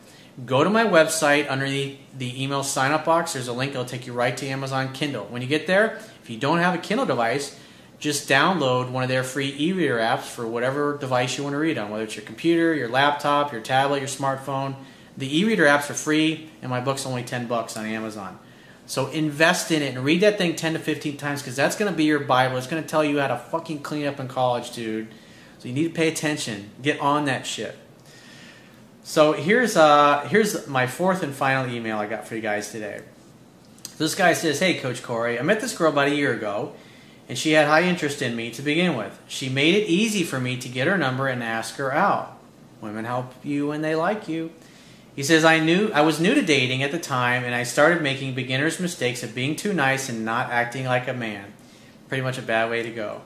Go 0.45 0.63
to 0.63 0.69
my 0.69 0.86
website 0.86 1.52
under 1.52 1.69
the, 1.69 1.97
email 2.17 2.63
sign 2.63 2.93
up 2.93 3.04
box. 3.04 3.34
There's 3.34 3.50
a 3.50 3.52
link, 3.52 3.71
it'll 3.71 3.84
take 3.84 4.08
you 4.08 4.13
right 4.13 4.38
to 4.38 4.47
Amazon 4.47 4.93
Kindle. 4.93 5.26
When 5.26 5.41
you 5.41 5.50
get 5.50 5.67
there, 5.67 6.00
if 6.23 6.30
you 6.30 6.38
don't 6.38 6.60
have 6.60 6.73
a 6.73 6.78
Kindle 6.78 7.06
device, 7.06 7.60
just 8.00 8.30
download 8.30 8.89
one 8.89 9.04
of 9.04 9.10
their 9.10 9.26
free 9.26 9.54
e 9.60 9.73
reader 9.73 9.97
apps 9.97 10.30
for 10.30 10.47
whatever 10.47 10.97
device 10.97 11.38
you 11.38 11.43
want 11.43 11.56
to 11.56 11.60
read 11.60 11.78
on, 11.78 11.89
whether 11.89 12.06
it's 12.06 12.15
your 12.15 12.23
computer, 12.23 12.73
your 12.73 12.88
laptop, 12.88 13.52
your 13.52 13.60
tablet, 13.60 14.00
your 14.00 14.08
smartphone. 14.08 14.76
The 15.17 15.39
e 15.39 15.43
reader 15.43 15.65
apps 15.65 15.89
are 15.89 15.93
free, 15.93 16.50
and 16.62 16.69
my 16.69 16.80
book's 16.80 17.06
only 17.06 17.23
10 17.23 17.47
bucks 17.47 17.76
on 17.76 17.86
Amazon. 17.86 18.39
So 18.88 19.08
invest 19.08 19.69
in 19.71 19.82
it 19.82 19.95
and 19.95 20.04
read 20.04 20.21
that 20.21 20.38
thing 20.38 20.56
10 20.56 20.73
to 20.73 20.80
15 20.80 21.17
times 21.17 21.41
because 21.41 21.58
that's 21.58 21.76
going 21.76 21.91
to 21.91 21.95
be 21.95 22.06
your 22.06 22.19
Bible. 22.19 22.58
It's 22.58 22.67
going 22.67 22.82
to 22.82 22.88
tell 22.88 23.04
you 23.04 23.19
how 23.19 23.28
to 23.28 23.38
fucking 23.38 23.84
clean 23.84 24.08
up 24.08 24.19
in 24.19 24.30
college, 24.30 24.71
dude. 24.71 25.10
So 25.60 25.67
you 25.67 25.73
need 25.73 25.84
to 25.84 25.93
pay 25.93 26.08
attention. 26.08 26.69
Get 26.82 27.00
on 27.02 27.26
that 27.26 27.45
shit. 27.45 27.78
So 29.04 29.32
here's 29.32 29.78
uh 29.78 30.28
here's 30.30 30.67
my 30.67 30.86
fourth 30.86 31.23
and 31.23 31.34
final 31.34 31.73
email 31.73 31.97
I 31.97 32.08
got 32.08 32.28
for 32.28 32.36
you 32.36 32.41
guys 32.41 32.73
today. 32.73 33.02
This 33.97 34.15
guy 34.15 34.34
says, 34.34 34.60
"Hey, 34.60 34.73
Coach 34.73 35.02
Corey, 35.02 35.39
I 35.39 35.43
met 35.43 35.62
this 35.62 35.76
girl 35.76 35.93
about 35.93 36.10
a 36.10 36.13
year 36.13 36.34
ago, 36.34 36.73
and 37.30 37.38
she 37.38 37.54
had 37.54 37.67
high 37.67 37.84
interest 37.84 38.21
in 38.21 38.36
me 38.36 38.52
to 38.52 38.62
begin 38.62 38.97
with. 38.97 39.17
She 39.30 39.47
made 39.47 39.76
it 39.76 39.88
easy 39.88 40.23
for 40.23 40.41
me 40.41 40.58
to 40.58 40.67
get 40.67 40.88
her 40.88 40.97
number 40.97 41.28
and 41.28 41.41
ask 41.41 41.78
her 41.78 41.93
out. 41.93 42.38
Women 42.82 43.06
help 43.06 43.34
you 43.45 43.67
when 43.67 43.82
they 43.82 43.95
like 43.95 44.28
you." 44.28 44.52
He 45.17 45.23
says, 45.23 45.43
I 45.43 45.60
knew 45.60 45.89
I 45.95 46.01
was 46.01 46.19
new 46.19 46.36
to 46.36 46.43
dating 46.43 46.84
at 46.84 46.91
the 46.91 46.99
time 46.99 47.43
and 47.43 47.56
I 47.56 47.63
started 47.63 48.03
making 48.03 48.36
beginner's 48.36 48.80
mistakes 48.80 49.23
of 49.23 49.34
being 49.34 49.56
too 49.56 49.73
nice 49.73 50.10
and 50.10 50.23
not 50.23 50.51
acting 50.51 50.86
like 50.86 51.08
a 51.08 51.13
man. 51.13 51.53
Pretty 52.08 52.21
much 52.21 52.38
a 52.38 52.43
bad 52.43 52.69
way 52.69 52.84
to 52.84 52.91
go. 52.91 53.23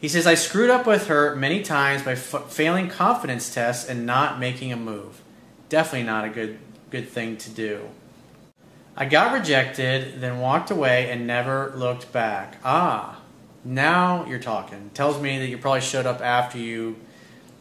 He 0.00 0.08
says, 0.08 0.26
I 0.26 0.34
screwed 0.34 0.70
up 0.70 0.86
with 0.86 1.08
her 1.08 1.36
many 1.36 1.62
times 1.62 2.02
by 2.02 2.12
f- 2.12 2.50
failing 2.50 2.88
confidence 2.88 3.52
tests 3.52 3.86
and 3.86 4.06
not 4.06 4.40
making 4.40 4.72
a 4.72 4.78
move. 4.78 5.20
Definitely 5.68 6.06
not 6.06 6.24
a 6.24 6.30
good, 6.30 6.58
good 6.88 7.10
thing 7.10 7.36
to 7.36 7.50
do. 7.50 7.90
I 8.96 9.04
got 9.04 9.34
rejected, 9.34 10.22
then 10.22 10.38
walked 10.40 10.70
away 10.70 11.10
and 11.10 11.26
never 11.26 11.70
looked 11.76 12.12
back. 12.12 12.56
Ah, 12.64 13.20
now 13.62 14.24
you're 14.24 14.38
talking. 14.38 14.90
Tells 14.94 15.20
me 15.20 15.38
that 15.38 15.48
you 15.48 15.58
probably 15.58 15.82
showed 15.82 16.06
up 16.06 16.22
after 16.22 16.56
you 16.56 16.96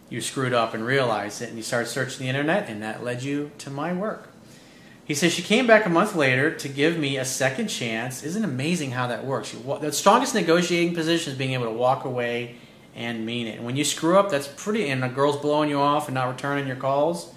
you 0.10 0.22
screwed 0.22 0.54
up 0.54 0.74
and 0.74 0.86
realized 0.86 1.41
it, 1.41 1.50
and 1.50 1.58
you 1.58 1.63
started 1.63 1.88
searching 1.88 2.19
the 2.19 2.30
internet, 2.30 2.69
and 2.69 2.82
that 2.82 3.04
led 3.04 3.24
you 3.24 3.52
to 3.60 3.69
my 3.69 3.93
work. 3.93 4.30
He 5.06 5.15
says 5.15 5.34
she 5.34 5.41
came 5.41 5.65
back 5.65 5.86
a 5.86 5.89
month 5.89 6.15
later 6.15 6.52
to 6.52 6.69
give 6.69 6.98
me 6.98 7.17
a 7.17 7.26
second 7.26 7.67
chance. 7.67 8.22
Isn't 8.24 8.43
amazing 8.43 8.91
how 8.91 9.08
that 9.08 9.26
works? 9.26 9.56
The 9.82 9.91
strongest 9.91 10.36
negotiating 10.36 10.93
position 10.93 11.32
is 11.32 11.38
being 11.38 11.54
able 11.54 11.65
to 11.65 11.72
walk 11.72 12.06
away 12.06 12.58
and 12.95 13.26
mean 13.26 13.48
it. 13.48 13.58
And 13.58 13.65
when 13.65 13.76
you 13.76 13.84
screw 13.84 14.19
up, 14.19 14.30
that's 14.30 14.48
pretty. 14.48 14.88
And 14.89 15.04
a 15.04 15.10
girl's 15.10 15.38
blowing 15.38 15.69
you 15.69 15.80
off 15.80 16.08
and 16.08 16.15
not 16.15 16.28
returning 16.28 16.67
your 16.67 16.76
calls. 16.76 17.34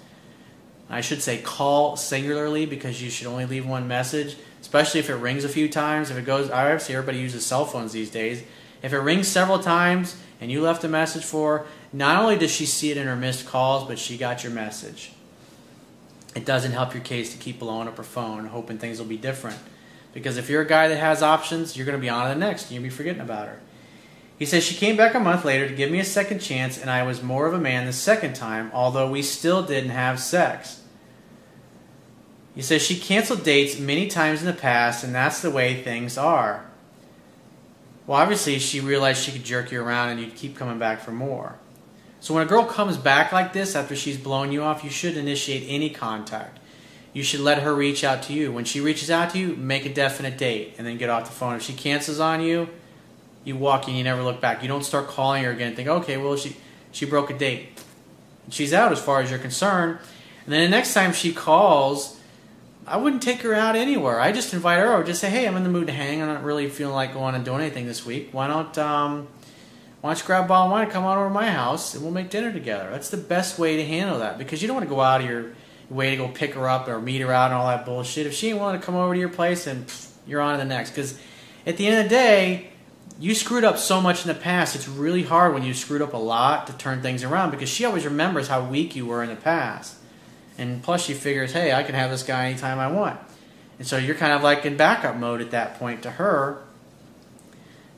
I 0.87 1.01
should 1.01 1.23
say 1.23 1.39
call 1.39 1.95
singularly 1.95 2.67
because 2.67 3.01
you 3.01 3.09
should 3.09 3.25
only 3.25 3.45
leave 3.45 3.65
one 3.65 3.87
message, 3.87 4.35
especially 4.61 4.99
if 4.99 5.09
it 5.09 5.15
rings 5.15 5.43
a 5.43 5.49
few 5.49 5.67
times. 5.67 6.11
If 6.11 6.17
it 6.17 6.25
goes, 6.25 6.51
obviously 6.51 6.93
everybody 6.93 7.19
uses 7.19 7.43
cell 7.43 7.65
phones 7.65 7.91
these 7.91 8.11
days. 8.11 8.43
If 8.83 8.93
it 8.93 8.99
rings 8.99 9.27
several 9.27 9.57
times 9.57 10.15
and 10.39 10.51
you 10.51 10.61
left 10.61 10.83
a 10.83 10.87
message 10.89 11.23
for, 11.23 11.65
not 11.93 12.21
only 12.21 12.37
does 12.37 12.51
she 12.51 12.65
see 12.65 12.89
it 12.89 12.97
in 12.97 13.05
her 13.05 13.15
missed 13.15 13.45
calls, 13.45 13.87
but 13.87 13.99
she 13.99 14.17
got 14.17 14.43
your 14.43 14.51
message. 14.51 15.11
It 16.35 16.43
doesn't 16.43 16.71
help 16.71 16.95
your 16.95 17.03
case 17.03 17.31
to 17.31 17.37
keep 17.37 17.59
blowing 17.59 17.87
up 17.87 17.97
her 17.97 18.03
phone, 18.03 18.47
hoping 18.47 18.79
things 18.79 18.97
will 18.97 19.05
be 19.05 19.17
different. 19.17 19.59
Because 20.13 20.37
if 20.37 20.49
you're 20.49 20.63
a 20.63 20.67
guy 20.67 20.87
that 20.87 20.97
has 20.97 21.21
options, 21.21 21.77
you're 21.77 21.85
going 21.85 21.97
to 21.97 22.01
be 22.01 22.09
on 22.09 22.27
to 22.27 22.33
the 22.33 22.39
next, 22.39 22.63
and 22.63 22.71
you'll 22.71 22.83
be 22.83 22.89
forgetting 22.89 23.21
about 23.21 23.47
her. 23.47 23.59
He 24.39 24.45
says 24.45 24.63
she 24.63 24.75
came 24.75 24.97
back 24.97 25.13
a 25.13 25.19
month 25.19 25.45
later 25.45 25.67
to 25.67 25.75
give 25.75 25.91
me 25.91 25.99
a 25.99 26.05
second 26.05 26.39
chance, 26.39 26.79
and 26.79 26.89
I 26.89 27.03
was 27.03 27.21
more 27.21 27.45
of 27.45 27.53
a 27.53 27.59
man 27.59 27.85
the 27.85 27.93
second 27.93 28.33
time, 28.33 28.71
although 28.73 29.09
we 29.09 29.21
still 29.21 29.61
didn't 29.61 29.91
have 29.91 30.19
sex. 30.19 30.81
He 32.55 32.61
says 32.61 32.81
she 32.81 32.99
canceled 32.99 33.43
dates 33.43 33.79
many 33.79 34.07
times 34.07 34.41
in 34.41 34.47
the 34.47 34.53
past, 34.53 35.03
and 35.03 35.13
that's 35.13 35.41
the 35.41 35.51
way 35.51 35.81
things 35.81 36.17
are. 36.17 36.65
Well, 38.05 38.19
obviously, 38.19 38.59
she 38.59 38.79
realized 38.79 39.23
she 39.23 39.31
could 39.31 39.45
jerk 39.45 39.71
you 39.71 39.81
around 39.81 40.09
and 40.09 40.19
you'd 40.19 40.35
keep 40.35 40.57
coming 40.57 40.77
back 40.77 40.99
for 40.99 41.11
more. 41.11 41.57
So 42.23 42.33
when 42.33 42.43
a 42.43 42.45
girl 42.45 42.63
comes 42.63 42.95
back 42.95 43.33
like 43.33 43.51
this 43.51 43.75
after 43.75 43.97
she's 43.97 44.15
blown 44.15 44.53
you 44.53 44.63
off, 44.63 44.81
you 44.81 44.89
should 44.89 45.17
initiate 45.17 45.65
any 45.67 45.89
contact. 45.89 46.57
You 47.11 47.21
should 47.21 47.41
let 47.41 47.63
her 47.63 47.75
reach 47.75 48.05
out 48.05 48.23
to 48.23 48.33
you. 48.33 48.49
When 48.49 48.63
she 48.63 48.79
reaches 48.79 49.11
out 49.11 49.31
to 49.31 49.37
you, 49.37 49.57
make 49.57 49.85
a 49.85 49.93
definite 49.93 50.37
date 50.37 50.75
and 50.77 50.87
then 50.87 50.97
get 50.97 51.09
off 51.09 51.25
the 51.25 51.33
phone. 51.33 51.55
If 51.55 51.63
she 51.63 51.73
cancels 51.73 52.21
on 52.21 52.41
you, 52.41 52.69
you 53.43 53.57
walk 53.57 53.89
and 53.89 53.97
you 53.97 54.05
never 54.05 54.23
look 54.23 54.39
back. 54.39 54.61
You 54.61 54.69
don't 54.69 54.85
start 54.85 55.09
calling 55.09 55.43
her 55.43 55.51
again 55.51 55.67
and 55.67 55.75
think, 55.75 55.89
okay, 55.89 56.15
well 56.15 56.37
she 56.37 56.55
she 56.93 57.05
broke 57.05 57.29
a 57.29 57.37
date. 57.37 57.83
She's 58.49 58.71
out 58.71 58.93
as 58.93 59.01
far 59.01 59.19
as 59.19 59.29
you're 59.29 59.37
concerned. 59.37 59.99
And 60.45 60.53
then 60.53 60.61
the 60.61 60.69
next 60.69 60.93
time 60.93 61.11
she 61.11 61.33
calls, 61.33 62.17
I 62.87 62.95
wouldn't 62.95 63.21
take 63.21 63.41
her 63.41 63.53
out 63.53 63.75
anywhere. 63.75 64.21
I 64.21 64.31
just 64.31 64.53
invite 64.53 64.79
her 64.79 64.93
over. 64.93 65.03
Just 65.03 65.19
say, 65.19 65.29
hey, 65.29 65.45
I'm 65.45 65.57
in 65.57 65.63
the 65.63 65.69
mood 65.69 65.87
to 65.87 65.93
hang. 65.93 66.21
I'm 66.21 66.29
not 66.29 66.45
really 66.45 66.69
feeling 66.69 66.95
like 66.95 67.13
going 67.13 67.35
and 67.35 67.43
doing 67.43 67.59
anything 67.59 67.85
this 67.85 68.05
week. 68.05 68.29
Why 68.31 68.47
don't 68.47 68.77
um, 68.77 69.27
why 70.03 70.09
don't 70.09 70.19
you 70.19 70.25
grab 70.25 70.43
a 70.43 70.47
bottle 70.49 70.65
of 70.65 70.71
wine 70.73 70.83
and 70.83 70.91
come 70.91 71.05
on 71.05 71.17
over 71.17 71.29
to 71.29 71.33
my 71.33 71.49
house 71.49 71.93
and 71.93 72.03
we'll 72.03 72.11
make 72.11 72.29
dinner 72.29 72.51
together? 72.51 72.89
That's 72.91 73.09
the 73.09 73.15
best 73.15 73.57
way 73.57 73.77
to 73.77 73.85
handle 73.85 74.19
that 74.19 74.37
because 74.37 74.61
you 74.61 74.67
don't 74.67 74.75
want 74.75 74.85
to 74.85 74.93
go 74.93 74.99
out 74.99 75.21
of 75.21 75.29
your 75.29 75.53
way 75.89 76.09
to 76.09 76.17
go 76.17 76.27
pick 76.27 76.55
her 76.55 76.67
up 76.67 76.89
or 76.89 76.99
meet 76.99 77.21
her 77.21 77.31
out 77.31 77.51
and 77.51 77.53
all 77.53 77.69
that 77.69 77.85
bullshit. 77.85 78.27
If 78.27 78.33
she 78.33 78.49
ain't 78.49 78.59
willing 78.59 78.77
to 78.77 78.85
come 78.85 78.95
over 78.95 79.13
to 79.13 79.19
your 79.19 79.29
place, 79.29 79.65
and 79.65 79.89
you're 80.27 80.41
on 80.41 80.57
to 80.57 80.57
the 80.57 80.67
next. 80.67 80.89
Because 80.89 81.17
at 81.65 81.77
the 81.77 81.87
end 81.87 81.99
of 81.99 82.03
the 82.03 82.09
day, 82.09 82.71
you 83.17 83.33
screwed 83.33 83.63
up 83.63 83.77
so 83.77 84.01
much 84.01 84.23
in 84.23 84.27
the 84.27 84.33
past. 84.33 84.75
It's 84.75 84.89
really 84.89 85.23
hard 85.23 85.53
when 85.53 85.63
you 85.63 85.73
screwed 85.73 86.01
up 86.01 86.11
a 86.11 86.17
lot 86.17 86.67
to 86.67 86.73
turn 86.73 87.01
things 87.01 87.23
around 87.23 87.51
because 87.51 87.69
she 87.69 87.85
always 87.85 88.03
remembers 88.03 88.49
how 88.49 88.61
weak 88.61 88.97
you 88.97 89.05
were 89.05 89.23
in 89.23 89.29
the 89.29 89.37
past. 89.37 89.95
And 90.57 90.83
plus, 90.83 91.05
she 91.05 91.13
figures, 91.13 91.53
hey, 91.53 91.71
I 91.71 91.81
can 91.81 91.95
have 91.95 92.11
this 92.11 92.23
guy 92.23 92.47
anytime 92.47 92.77
I 92.77 92.91
want. 92.91 93.21
And 93.79 93.87
so 93.87 93.95
you're 93.95 94.15
kind 94.15 94.33
of 94.33 94.43
like 94.43 94.65
in 94.65 94.75
backup 94.75 95.15
mode 95.15 95.39
at 95.39 95.51
that 95.51 95.79
point 95.79 96.03
to 96.03 96.11
her 96.11 96.61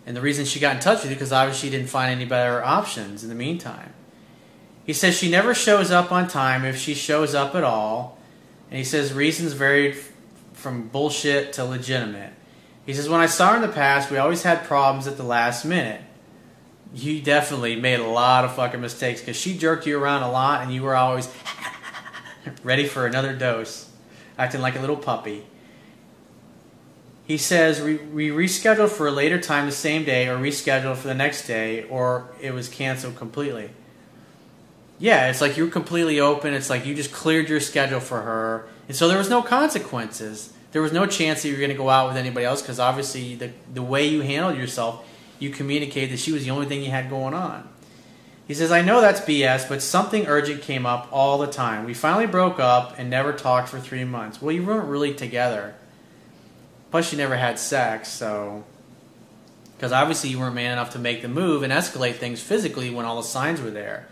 and 0.06 0.16
the 0.16 0.22
reason 0.22 0.46
she 0.46 0.60
got 0.60 0.76
in 0.76 0.82
touch 0.82 1.02
with 1.02 1.12
you 1.12 1.16
because 1.16 1.32
obviously 1.32 1.70
she 1.70 1.76
didn't 1.76 1.90
find 1.90 2.12
any 2.12 2.26
better 2.26 2.64
options 2.64 3.24
in 3.24 3.30
the 3.30 3.36
meantime. 3.36 3.94
He 4.86 4.94
says 4.94 5.18
she 5.18 5.30
never 5.30 5.56
shows 5.56 5.90
up 5.90 6.12
on 6.12 6.28
time 6.28 6.64
if 6.64 6.78
she 6.78 6.94
shows 6.94 7.34
up 7.34 7.56
at 7.56 7.64
all. 7.64 8.20
And 8.70 8.78
he 8.78 8.84
says 8.84 9.14
reasons 9.14 9.54
varied 9.54 9.98
from 10.54 10.88
bullshit 10.90 11.54
to 11.54 11.66
legitimate. 11.66 12.34
He 12.86 12.94
says, 12.94 13.10
When 13.10 13.20
I 13.20 13.26
saw 13.26 13.52
her 13.52 13.56
in 13.56 13.62
the 13.64 13.68
past, 13.68 14.12
we 14.12 14.18
always 14.18 14.44
had 14.44 14.64
problems 14.64 15.08
at 15.08 15.18
the 15.18 15.24
last 15.24 15.66
minute. 15.66 16.02
You 16.94 17.20
definitely 17.22 17.76
made 17.76 18.00
a 18.00 18.08
lot 18.08 18.46
of 18.46 18.56
fucking 18.56 18.80
mistakes 18.80 19.22
because 19.22 19.36
she 19.36 19.58
jerked 19.58 19.88
you 19.88 20.00
around 20.00 20.22
a 20.22 20.32
lot 20.32 20.62
and 20.62 20.74
you 20.74 20.84
were 20.84 20.96
always 20.96 21.34
ready 22.64 22.86
for 22.86 23.08
another 23.08 23.36
dose, 23.36 23.90
acting 24.38 24.62
like 24.62 24.76
a 24.76 24.80
little 24.80 24.98
puppy. 24.98 25.46
He 27.26 27.38
says 27.38 27.82
we, 27.82 27.98
we 27.98 28.30
rescheduled 28.30 28.90
for 28.90 29.08
a 29.08 29.12
later 29.12 29.40
time 29.40 29.66
the 29.66 29.72
same 29.72 30.04
day 30.04 30.28
or 30.28 30.38
rescheduled 30.38 30.98
for 30.98 31.08
the 31.08 31.16
next 31.16 31.48
day 31.48 31.84
or 31.90 32.30
it 32.40 32.54
was 32.54 32.70
canceled 32.70 33.16
completely. 33.16 33.72
Yeah, 35.00 35.30
it's 35.30 35.42
like 35.42 35.58
you're 35.58 35.68
completely 35.68 36.20
open. 36.20 36.54
It's 36.54 36.70
like 36.70 36.86
you 36.86 36.94
just 36.96 37.12
cleared 37.12 37.50
your 37.50 37.60
schedule 37.60 38.00
for 38.00 38.22
her. 38.22 38.68
And 38.88 38.96
so 38.96 39.08
there 39.08 39.18
was 39.18 39.30
no 39.30 39.42
consequences. 39.42 40.54
There 40.72 40.82
was 40.82 40.94
no 40.94 41.06
chance 41.06 41.42
that 41.42 41.50
you 41.50 41.56
were 41.56 41.60
going 41.60 41.72
to 41.72 41.78
go 41.78 41.90
out 41.90 42.08
with 42.08 42.18
anybody 42.18 42.46
else 42.46 42.62
because 42.62 42.80
obviously 42.80 43.36
the, 43.36 43.52
the 43.74 43.82
way 43.82 44.08
you 44.08 44.22
handled 44.22 44.58
yourself, 44.58 45.08
you 45.40 45.50
communicated 45.50 46.12
that 46.12 46.20
she 46.20 46.32
was 46.32 46.46
the 46.46 46.52
only 46.52 46.68
thing 46.68 46.84
you 46.84 46.92
had 46.92 47.10
going 47.10 47.34
on. 47.34 47.68
He 48.48 48.54
says, 48.54 48.72
I 48.72 48.84
know 48.84 49.02
that's 49.02 49.22
BS, 49.22 49.68
but 49.68 49.82
something 49.82 50.28
urgent 50.28 50.62
came 50.62 50.86
up 50.86 51.10
all 51.12 51.40
the 51.40 51.48
time. 51.48 51.86
We 51.86 51.96
finally 51.96 52.28
broke 52.28 52.60
up 52.60 52.94
and 53.00 53.10
never 53.10 53.34
talked 53.34 53.70
for 53.70 53.80
three 53.80 54.04
months. 54.04 54.40
Well, 54.40 54.52
you 54.52 54.64
weren't 54.64 54.88
really 54.88 55.16
together. 55.16 55.74
Plus, 56.96 57.12
you 57.12 57.18
never 57.18 57.36
had 57.36 57.60
sex, 57.60 58.08
so. 58.08 58.64
Because 59.76 59.92
obviously 59.92 60.30
you 60.30 60.40
weren't 60.40 60.56
man 60.56 60.72
enough 60.72 60.92
to 60.92 60.98
make 60.98 61.22
the 61.22 61.28
move 61.28 61.62
and 61.62 61.74
escalate 61.74 62.16
things 62.16 62.42
physically 62.42 62.90
when 62.90 63.06
all 63.06 63.18
the 63.18 63.28
signs 63.28 63.60
were 63.60 63.70
there. 63.70 64.08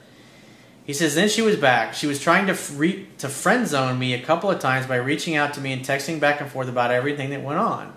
He 0.84 0.91
says, 0.91 1.15
then 1.15 1.30
she 1.30 1.41
was 1.41 1.56
back. 1.56 1.93
She 1.93 2.08
was 2.08 2.19
trying 2.19 2.46
to 2.48 2.54
free, 2.54 3.08
to 3.19 3.30
friend 3.30 3.65
zone 3.69 3.98
me 4.00 4.13
a 4.13 4.22
couple 4.22 4.52
of 4.52 4.60
times 4.60 4.86
by 4.86 4.98
reaching 4.98 5.34
out 5.34 5.54
to 5.54 5.62
me 5.62 5.72
and 5.72 5.82
texting 5.82 6.19
back 6.19 6.41
and 6.41 6.52
forth 6.52 6.67
about 6.67 6.91
everything 6.91 7.30
that 7.30 7.41
went 7.41 7.58
on. 7.58 7.93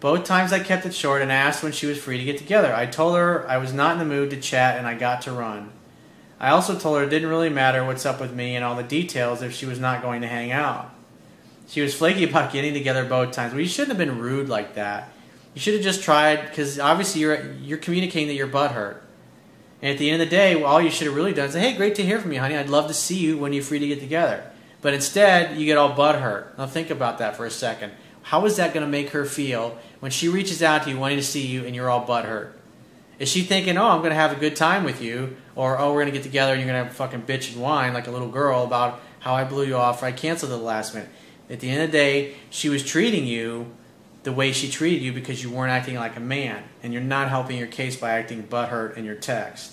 Both 0.00 0.24
times 0.24 0.52
I 0.52 0.58
kept 0.58 0.86
it 0.86 0.92
short 0.92 1.22
and 1.22 1.30
asked 1.30 1.62
when 1.62 1.70
she 1.70 1.86
was 1.86 2.02
free 2.02 2.18
to 2.18 2.24
get 2.24 2.36
together. 2.36 2.74
I 2.74 2.86
told 2.86 3.14
her 3.14 3.48
I 3.48 3.58
was 3.58 3.72
not 3.72 3.92
in 3.92 4.00
the 4.00 4.04
mood 4.04 4.30
to 4.30 4.40
chat 4.40 4.76
and 4.76 4.88
I 4.88 4.94
got 4.94 5.22
to 5.22 5.32
run. 5.32 5.70
I 6.40 6.50
also 6.50 6.76
told 6.76 6.98
her 6.98 7.04
it 7.04 7.10
didn't 7.10 7.28
really 7.28 7.48
matter 7.48 7.84
what's 7.84 8.04
up 8.04 8.20
with 8.20 8.34
me 8.34 8.56
and 8.56 8.64
all 8.64 8.74
the 8.74 8.82
details 8.82 9.40
if 9.40 9.54
she 9.54 9.66
was 9.66 9.78
not 9.78 10.02
going 10.02 10.22
to 10.22 10.26
hang 10.26 10.50
out. 10.50 10.92
She 11.70 11.80
was 11.80 11.94
flaky 11.94 12.24
about 12.24 12.52
getting 12.52 12.74
together 12.74 13.04
both 13.04 13.30
times. 13.30 13.52
Well, 13.52 13.60
you 13.60 13.68
shouldn't 13.68 13.96
have 13.96 13.98
been 13.98 14.18
rude 14.18 14.48
like 14.48 14.74
that. 14.74 15.12
You 15.54 15.60
should 15.60 15.74
have 15.74 15.84
just 15.84 16.02
tried 16.02 16.48
because 16.48 16.80
obviously 16.80 17.20
you're 17.20 17.52
you're 17.62 17.78
communicating 17.78 18.26
that 18.26 18.34
your 18.34 18.48
butt 18.48 18.72
hurt. 18.72 19.04
And 19.80 19.92
at 19.92 19.98
the 19.98 20.10
end 20.10 20.20
of 20.20 20.28
the 20.28 20.36
day, 20.36 20.60
all 20.60 20.82
you 20.82 20.90
should 20.90 21.06
have 21.06 21.14
really 21.14 21.32
done 21.32 21.46
is 21.46 21.52
say, 21.52 21.60
"Hey, 21.60 21.76
great 21.76 21.94
to 21.94 22.02
hear 22.02 22.20
from 22.20 22.32
you, 22.32 22.40
honey. 22.40 22.56
I'd 22.56 22.68
love 22.68 22.88
to 22.88 22.94
see 22.94 23.18
you 23.18 23.38
when 23.38 23.52
you're 23.52 23.62
free 23.62 23.78
to 23.78 23.86
get 23.86 24.00
together." 24.00 24.42
But 24.82 24.94
instead, 24.94 25.56
you 25.56 25.64
get 25.64 25.78
all 25.78 25.90
butt 25.90 26.16
hurt. 26.16 26.58
Now 26.58 26.66
think 26.66 26.90
about 26.90 27.18
that 27.18 27.36
for 27.36 27.46
a 27.46 27.50
second. 27.50 27.92
How 28.22 28.44
is 28.46 28.56
that 28.56 28.74
going 28.74 28.84
to 28.84 28.90
make 28.90 29.10
her 29.10 29.24
feel 29.24 29.78
when 30.00 30.10
she 30.10 30.28
reaches 30.28 30.64
out 30.64 30.82
to 30.84 30.90
you 30.90 30.98
wanting 30.98 31.18
to 31.18 31.24
see 31.24 31.46
you 31.46 31.64
and 31.64 31.76
you're 31.76 31.88
all 31.88 32.04
butt 32.04 32.24
hurt? 32.24 32.58
Is 33.20 33.28
she 33.28 33.42
thinking, 33.42 33.78
"Oh, 33.78 33.90
I'm 33.90 33.98
going 33.98 34.10
to 34.10 34.16
have 34.16 34.32
a 34.32 34.40
good 34.40 34.56
time 34.56 34.82
with 34.82 35.00
you," 35.00 35.36
or 35.54 35.78
"Oh, 35.78 35.92
we're 35.92 36.00
going 36.02 36.12
to 36.12 36.18
get 36.18 36.24
together 36.24 36.52
and 36.52 36.60
you're 36.60 36.72
going 36.72 36.84
to 36.84 36.92
fucking 36.92 37.22
bitch 37.22 37.52
and 37.52 37.62
whine 37.62 37.94
like 37.94 38.08
a 38.08 38.10
little 38.10 38.28
girl 38.28 38.64
about 38.64 39.00
how 39.20 39.34
I 39.34 39.44
blew 39.44 39.66
you 39.66 39.76
off 39.76 40.02
or 40.02 40.06
I 40.06 40.12
canceled 40.12 40.50
at 40.50 40.58
the 40.58 40.64
last 40.64 40.94
minute?" 40.94 41.10
At 41.50 41.60
the 41.60 41.68
end 41.68 41.82
of 41.82 41.90
the 41.90 41.98
day, 41.98 42.36
she 42.48 42.68
was 42.68 42.84
treating 42.84 43.26
you 43.26 43.72
the 44.22 44.32
way 44.32 44.52
she 44.52 44.70
treated 44.70 45.02
you 45.02 45.12
because 45.12 45.42
you 45.42 45.50
weren't 45.50 45.72
acting 45.72 45.96
like 45.96 46.16
a 46.16 46.20
man, 46.20 46.62
and 46.82 46.92
you're 46.92 47.02
not 47.02 47.28
helping 47.28 47.58
your 47.58 47.66
case 47.66 47.96
by 47.96 48.10
acting 48.10 48.44
butthurt 48.44 48.96
in 48.96 49.04
your 49.04 49.14
text. 49.16 49.72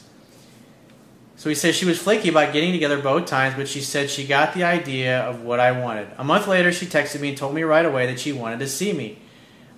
So 1.35 1.49
he 1.49 1.55
says 1.55 1.75
she 1.75 1.85
was 1.85 1.99
flaky 1.99 2.29
about 2.29 2.51
getting 2.51 2.71
together 2.71 2.99
both 2.99 3.27
times, 3.27 3.53
but 3.55 3.67
she 3.67 3.81
said 3.81 4.09
she 4.09 4.25
got 4.25 4.55
the 4.55 4.63
idea 4.63 5.19
of 5.19 5.41
what 5.41 5.59
I 5.59 5.71
wanted. 5.71 6.07
A 6.17 6.23
month 6.23 6.47
later, 6.47 6.71
she 6.71 6.87
texted 6.87 7.21
me 7.21 7.29
and 7.29 7.37
told 7.37 7.53
me 7.53 7.61
right 7.61 7.85
away 7.85 8.07
that 8.07 8.19
she 8.19 8.33
wanted 8.33 8.57
to 8.59 8.67
see 8.67 8.91
me. 8.91 9.19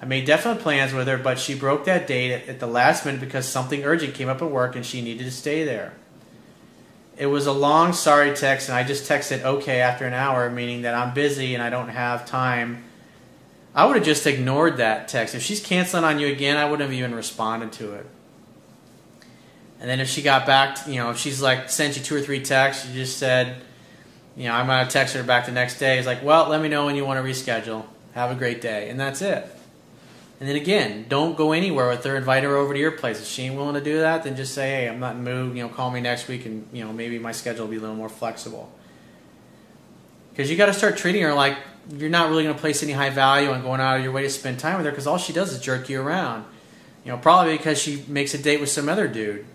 I 0.01 0.05
made 0.05 0.25
definite 0.25 0.61
plans 0.61 0.93
with 0.93 1.07
her, 1.07 1.17
but 1.17 1.37
she 1.37 1.55
broke 1.55 1.83
that 1.83 2.07
date 2.07 2.47
at 2.47 2.61
the 2.61 2.67
last 2.67 3.05
minute 3.05 3.19
because 3.19 3.45
something 3.45 3.83
urgent 3.83 4.13
came 4.13 4.29
up 4.29 4.41
at 4.41 4.49
work 4.49 4.77
and 4.77 4.85
she 4.85 5.01
needed 5.01 5.25
to 5.25 5.31
stay 5.31 5.65
there. 5.65 5.93
It 7.19 7.25
was 7.25 7.47
a 7.47 7.51
long 7.51 7.91
sorry 7.91 8.33
text, 8.33 8.69
and 8.69 8.77
I 8.77 8.85
just 8.85 9.03
texted 9.03 9.43
okay 9.43 9.81
after 9.81 10.07
an 10.07 10.13
hour, 10.13 10.49
meaning 10.49 10.83
that 10.83 10.95
I'm 10.95 11.13
busy 11.13 11.53
and 11.53 11.61
I 11.61 11.69
don't 11.69 11.89
have 11.89 12.25
time. 12.25 12.85
I 13.75 13.85
would 13.85 13.97
have 13.97 14.05
just 14.05 14.25
ignored 14.25 14.77
that 14.77 15.09
text. 15.09 15.35
If 15.35 15.41
she's 15.43 15.59
canceling 15.59 16.05
on 16.05 16.19
you 16.19 16.27
again, 16.27 16.55
I 16.55 16.63
wouldn't 16.63 16.89
have 16.89 16.97
even 16.97 17.13
responded 17.13 17.73
to 17.73 17.93
it. 17.95 18.05
And 19.81 19.89
then 19.89 19.99
if 19.99 20.07
she 20.07 20.21
got 20.21 20.45
back, 20.45 20.87
you 20.87 20.95
know, 20.95 21.09
if 21.09 21.17
she's 21.17 21.41
like 21.41 21.69
sent 21.69 21.97
you 21.97 22.03
two 22.03 22.15
or 22.15 22.21
three 22.21 22.41
texts, 22.41 22.87
you 22.87 22.93
just 22.93 23.17
said, 23.17 23.61
you 24.37 24.45
know, 24.45 24.53
I'm 24.53 24.67
gonna 24.67 24.89
text 24.89 25.13
her 25.13 25.23
back 25.23 25.45
the 25.45 25.51
next 25.51 25.77
day. 25.77 25.97
It's 25.97 26.07
like, 26.07 26.23
well, 26.23 26.47
let 26.47 26.61
me 26.61 26.69
know 26.69 26.85
when 26.85 26.95
you 26.95 27.03
want 27.03 27.21
to 27.23 27.29
reschedule. 27.29 27.85
Have 28.13 28.31
a 28.31 28.35
great 28.35 28.61
day, 28.61 28.89
and 28.89 28.97
that's 28.97 29.21
it. 29.21 29.45
And 30.39 30.47
then 30.47 30.55
again, 30.55 31.05
don't 31.09 31.35
go 31.35 31.51
anywhere 31.51 31.89
with 31.89 32.03
her. 32.05 32.15
Invite 32.15 32.43
her 32.43 32.55
over 32.55 32.73
to 32.73 32.79
your 32.79 32.91
place. 32.91 33.19
If 33.19 33.27
she 33.27 33.43
ain't 33.43 33.55
willing 33.55 33.73
to 33.73 33.81
do 33.81 33.99
that, 33.99 34.23
then 34.23 34.37
just 34.37 34.53
say, 34.53 34.69
hey, 34.69 34.89
I'm 34.89 34.99
not 34.99 35.15
in 35.15 35.23
the 35.23 35.29
mood. 35.29 35.57
You 35.57 35.63
know, 35.63 35.69
call 35.69 35.91
me 35.91 35.99
next 35.99 36.29
week, 36.29 36.45
and 36.45 36.65
you 36.71 36.85
know, 36.85 36.93
maybe 36.93 37.19
my 37.19 37.33
schedule 37.33 37.65
will 37.65 37.71
be 37.71 37.77
a 37.77 37.81
little 37.81 37.95
more 37.95 38.07
flexible. 38.07 38.71
Because 40.31 40.49
you 40.49 40.55
got 40.55 40.67
to 40.67 40.73
start 40.73 40.95
treating 40.95 41.21
her 41.23 41.33
like 41.33 41.57
you're 41.93 42.09
not 42.09 42.29
really 42.29 42.43
going 42.43 42.55
to 42.55 42.61
place 42.61 42.81
any 42.83 42.93
high 42.93 43.09
value 43.09 43.49
on 43.49 43.61
going 43.61 43.81
out 43.81 43.97
of 43.97 44.03
your 44.03 44.13
way 44.13 44.23
to 44.23 44.29
spend 44.29 44.59
time 44.59 44.77
with 44.77 44.85
her. 44.85 44.91
Because 44.91 45.07
all 45.07 45.17
she 45.17 45.33
does 45.33 45.51
is 45.51 45.59
jerk 45.59 45.89
you 45.89 46.01
around. 46.01 46.45
You 47.03 47.11
know, 47.11 47.17
probably 47.17 47.57
because 47.57 47.81
she 47.81 48.05
makes 48.07 48.33
a 48.33 48.37
date 48.37 48.61
with 48.61 48.69
some 48.69 48.87
other 48.87 49.09
dude. 49.09 49.45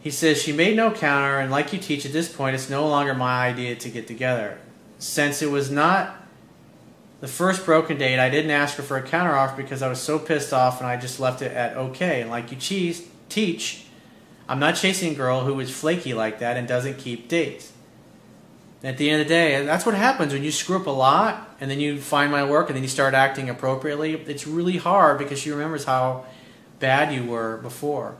He 0.00 0.10
says, 0.10 0.40
She 0.40 0.52
made 0.52 0.76
no 0.76 0.90
counter, 0.90 1.38
and 1.38 1.50
like 1.50 1.72
you 1.74 1.78
teach 1.78 2.06
at 2.06 2.12
this 2.12 2.32
point, 2.32 2.54
it's 2.54 2.70
no 2.70 2.88
longer 2.88 3.14
my 3.14 3.46
idea 3.46 3.74
to 3.74 3.88
get 3.90 4.06
together. 4.06 4.58
Since 4.98 5.42
it 5.42 5.50
was 5.50 5.70
not 5.70 6.23
the 7.24 7.28
first 7.28 7.64
broken 7.64 7.96
date, 7.96 8.18
I 8.18 8.28
didn't 8.28 8.50
ask 8.50 8.76
her 8.76 8.82
for 8.82 8.98
a 8.98 9.02
counteroffer 9.02 9.56
because 9.56 9.80
I 9.80 9.88
was 9.88 9.98
so 9.98 10.18
pissed 10.18 10.52
off 10.52 10.82
and 10.82 10.86
I 10.86 10.98
just 10.98 11.18
left 11.18 11.40
it 11.40 11.52
at 11.52 11.74
okay. 11.74 12.20
And 12.20 12.28
like 12.28 12.50
you 12.50 12.58
cheese, 12.58 13.08
teach, 13.30 13.86
I'm 14.46 14.58
not 14.58 14.76
chasing 14.76 15.12
a 15.12 15.14
girl 15.14 15.40
who 15.40 15.58
is 15.58 15.70
flaky 15.70 16.12
like 16.12 16.40
that 16.40 16.58
and 16.58 16.68
doesn't 16.68 16.98
keep 16.98 17.26
dates. 17.26 17.72
At 18.82 18.98
the 18.98 19.08
end 19.08 19.22
of 19.22 19.26
the 19.26 19.32
day, 19.32 19.64
that's 19.64 19.86
what 19.86 19.94
happens 19.94 20.34
when 20.34 20.44
you 20.44 20.52
screw 20.52 20.78
up 20.78 20.86
a 20.86 20.90
lot 20.90 21.48
and 21.62 21.70
then 21.70 21.80
you 21.80 21.98
find 21.98 22.30
my 22.30 22.44
work 22.44 22.68
and 22.68 22.76
then 22.76 22.82
you 22.82 22.90
start 22.90 23.14
acting 23.14 23.48
appropriately. 23.48 24.12
It's 24.12 24.46
really 24.46 24.76
hard 24.76 25.16
because 25.16 25.38
she 25.38 25.50
remembers 25.50 25.86
how 25.86 26.26
bad 26.78 27.10
you 27.14 27.24
were 27.24 27.56
before. 27.56 28.16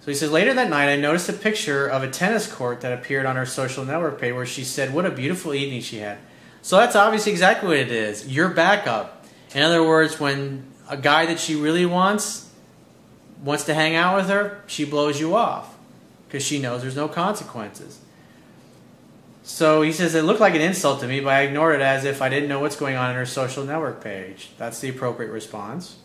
So 0.00 0.10
he 0.10 0.14
says, 0.14 0.30
later 0.30 0.52
that 0.52 0.68
night, 0.68 0.90
I 0.90 0.96
noticed 0.96 1.30
a 1.30 1.32
picture 1.32 1.86
of 1.86 2.02
a 2.02 2.10
tennis 2.10 2.52
court 2.52 2.82
that 2.82 2.92
appeared 2.92 3.24
on 3.24 3.36
her 3.36 3.46
social 3.46 3.82
network 3.82 4.20
page 4.20 4.34
where 4.34 4.44
she 4.44 4.62
said, 4.62 4.92
What 4.92 5.06
a 5.06 5.10
beautiful 5.10 5.54
evening 5.54 5.80
she 5.80 6.00
had. 6.00 6.18
So 6.64 6.78
that's 6.78 6.96
obviously 6.96 7.30
exactly 7.30 7.68
what 7.68 7.76
it 7.76 7.92
is. 7.92 8.26
Your 8.26 8.48
backup. 8.48 9.26
In 9.54 9.60
other 9.60 9.86
words, 9.86 10.18
when 10.18 10.64
a 10.88 10.96
guy 10.96 11.26
that 11.26 11.38
she 11.38 11.54
really 11.56 11.84
wants 11.84 12.50
wants 13.42 13.64
to 13.64 13.74
hang 13.74 13.94
out 13.94 14.16
with 14.16 14.30
her, 14.30 14.62
she 14.66 14.86
blows 14.86 15.20
you 15.20 15.36
off 15.36 15.76
because 16.26 16.42
she 16.42 16.58
knows 16.58 16.80
there's 16.80 16.96
no 16.96 17.06
consequences. 17.06 18.00
So 19.42 19.82
he 19.82 19.92
says, 19.92 20.14
It 20.14 20.22
looked 20.22 20.40
like 20.40 20.54
an 20.54 20.62
insult 20.62 21.00
to 21.00 21.06
me, 21.06 21.20
but 21.20 21.34
I 21.34 21.42
ignored 21.42 21.74
it 21.74 21.82
as 21.82 22.06
if 22.06 22.22
I 22.22 22.30
didn't 22.30 22.48
know 22.48 22.60
what's 22.60 22.76
going 22.76 22.96
on 22.96 23.10
in 23.10 23.16
her 23.16 23.26
social 23.26 23.62
network 23.62 24.02
page. 24.02 24.48
That's 24.56 24.80
the 24.80 24.88
appropriate 24.88 25.32
response. 25.32 25.98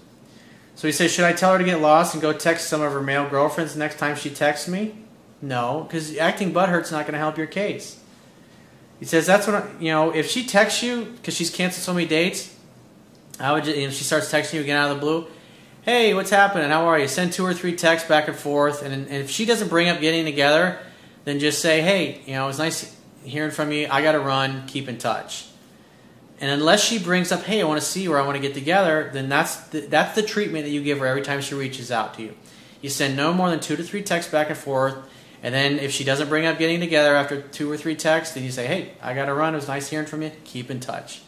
So 0.75 0.89
he 0.89 0.91
says, 0.91 1.09
Should 1.09 1.23
I 1.23 1.31
tell 1.31 1.53
her 1.53 1.57
to 1.57 1.63
get 1.63 1.79
lost 1.79 2.13
and 2.13 2.21
go 2.21 2.33
text 2.33 2.67
some 2.67 2.81
of 2.81 2.91
her 2.91 3.01
male 3.01 3.29
girlfriends 3.29 3.77
next 3.77 3.97
time 3.97 4.17
she 4.17 4.29
texts 4.29 4.67
me? 4.67 5.05
No, 5.41 5.85
because 5.87 6.17
acting 6.17 6.51
butthurt's 6.51 6.91
not 6.91 7.05
going 7.05 7.13
to 7.13 7.19
help 7.19 7.37
your 7.37 7.47
case. 7.47 7.99
He 8.99 9.05
says, 9.05 9.25
That's 9.25 9.47
what, 9.47 9.55
I, 9.55 9.69
you 9.79 9.91
know, 9.91 10.13
if 10.13 10.29
she 10.29 10.45
texts 10.45 10.83
you 10.83 11.05
because 11.05 11.35
she's 11.35 11.49
canceled 11.49 11.83
so 11.83 11.93
many 11.93 12.07
dates, 12.07 12.55
I 13.39 13.53
would 13.53 13.63
just, 13.63 13.77
you 13.77 13.87
know, 13.87 13.91
she 13.91 14.03
starts 14.03 14.31
texting 14.31 14.55
you 14.55 14.61
again 14.61 14.77
out 14.77 14.91
of 14.91 14.97
the 14.97 15.01
blue. 15.01 15.27
Hey, 15.83 16.13
what's 16.13 16.29
happening? 16.29 16.69
How 16.69 16.85
are 16.85 16.99
you? 16.99 17.07
Send 17.07 17.31
two 17.31 17.45
or 17.45 17.53
three 17.53 17.75
texts 17.75 18.07
back 18.07 18.27
and 18.27 18.37
forth. 18.37 18.83
And, 18.83 18.93
and 18.93 19.09
if 19.09 19.29
she 19.29 19.45
doesn't 19.45 19.69
bring 19.69 19.87
up 19.87 20.01
getting 20.01 20.25
together, 20.25 20.79
then 21.23 21.39
just 21.39 21.61
say, 21.61 21.81
Hey, 21.81 22.21
you 22.25 22.33
know, 22.33 22.43
it 22.43 22.47
was 22.47 22.59
nice 22.59 22.95
hearing 23.23 23.51
from 23.51 23.71
you. 23.71 23.87
I 23.89 24.01
got 24.01 24.13
to 24.13 24.19
run. 24.19 24.67
Keep 24.67 24.89
in 24.89 24.97
touch. 24.97 25.45
And 26.41 26.49
unless 26.51 26.83
she 26.83 26.99
brings 26.99 27.31
up, 27.31 27.43
hey, 27.43 27.61
I 27.61 27.65
want 27.65 27.81
to 27.81 27.85
see 27.85 28.03
you 28.03 28.13
or 28.13 28.19
I 28.19 28.25
want 28.25 28.37
to 28.37 28.41
get 28.41 28.53
together, 28.53 29.09
then 29.11 29.27
that's 29.27 29.57
the, 29.67 29.81
that's 29.81 30.15
the 30.15 30.23
treatment 30.23 30.65
that 30.65 30.71
you 30.71 30.81
give 30.81 30.99
her 30.99 31.05
every 31.05 31.21
time 31.21 31.41
she 31.41 31.53
reaches 31.53 31.91
out 31.91 32.13
to 32.13 32.21
you. 32.21 32.35
You 32.81 32.89
send 32.89 33.17
no 33.17 33.33
more 33.33 33.49
than 33.49 33.59
two 33.59 33.75
to 33.75 33.83
three 33.83 34.01
texts 34.01 34.31
back 34.31 34.49
and 34.49 34.57
forth. 34.57 34.95
And 35.41 35.53
then 35.53 35.79
if 35.79 35.91
she 35.91 36.03
doesn't 36.03 36.27
bring 36.27 36.45
up 36.45 36.59
getting 36.59 36.79
together 36.79 37.15
after 37.15 37.41
two 37.41 37.71
or 37.71 37.77
three 37.77 37.95
texts, 37.95 38.35
then 38.35 38.43
you 38.43 38.51
say, 38.51 38.67
hey, 38.67 38.91
I 39.01 39.13
got 39.13 39.25
to 39.25 39.33
run. 39.33 39.53
It 39.53 39.57
was 39.57 39.67
nice 39.67 39.89
hearing 39.89 40.05
from 40.05 40.21
you. 40.21 40.31
Keep 40.43 40.69
in 40.69 40.79
touch. 40.79 41.21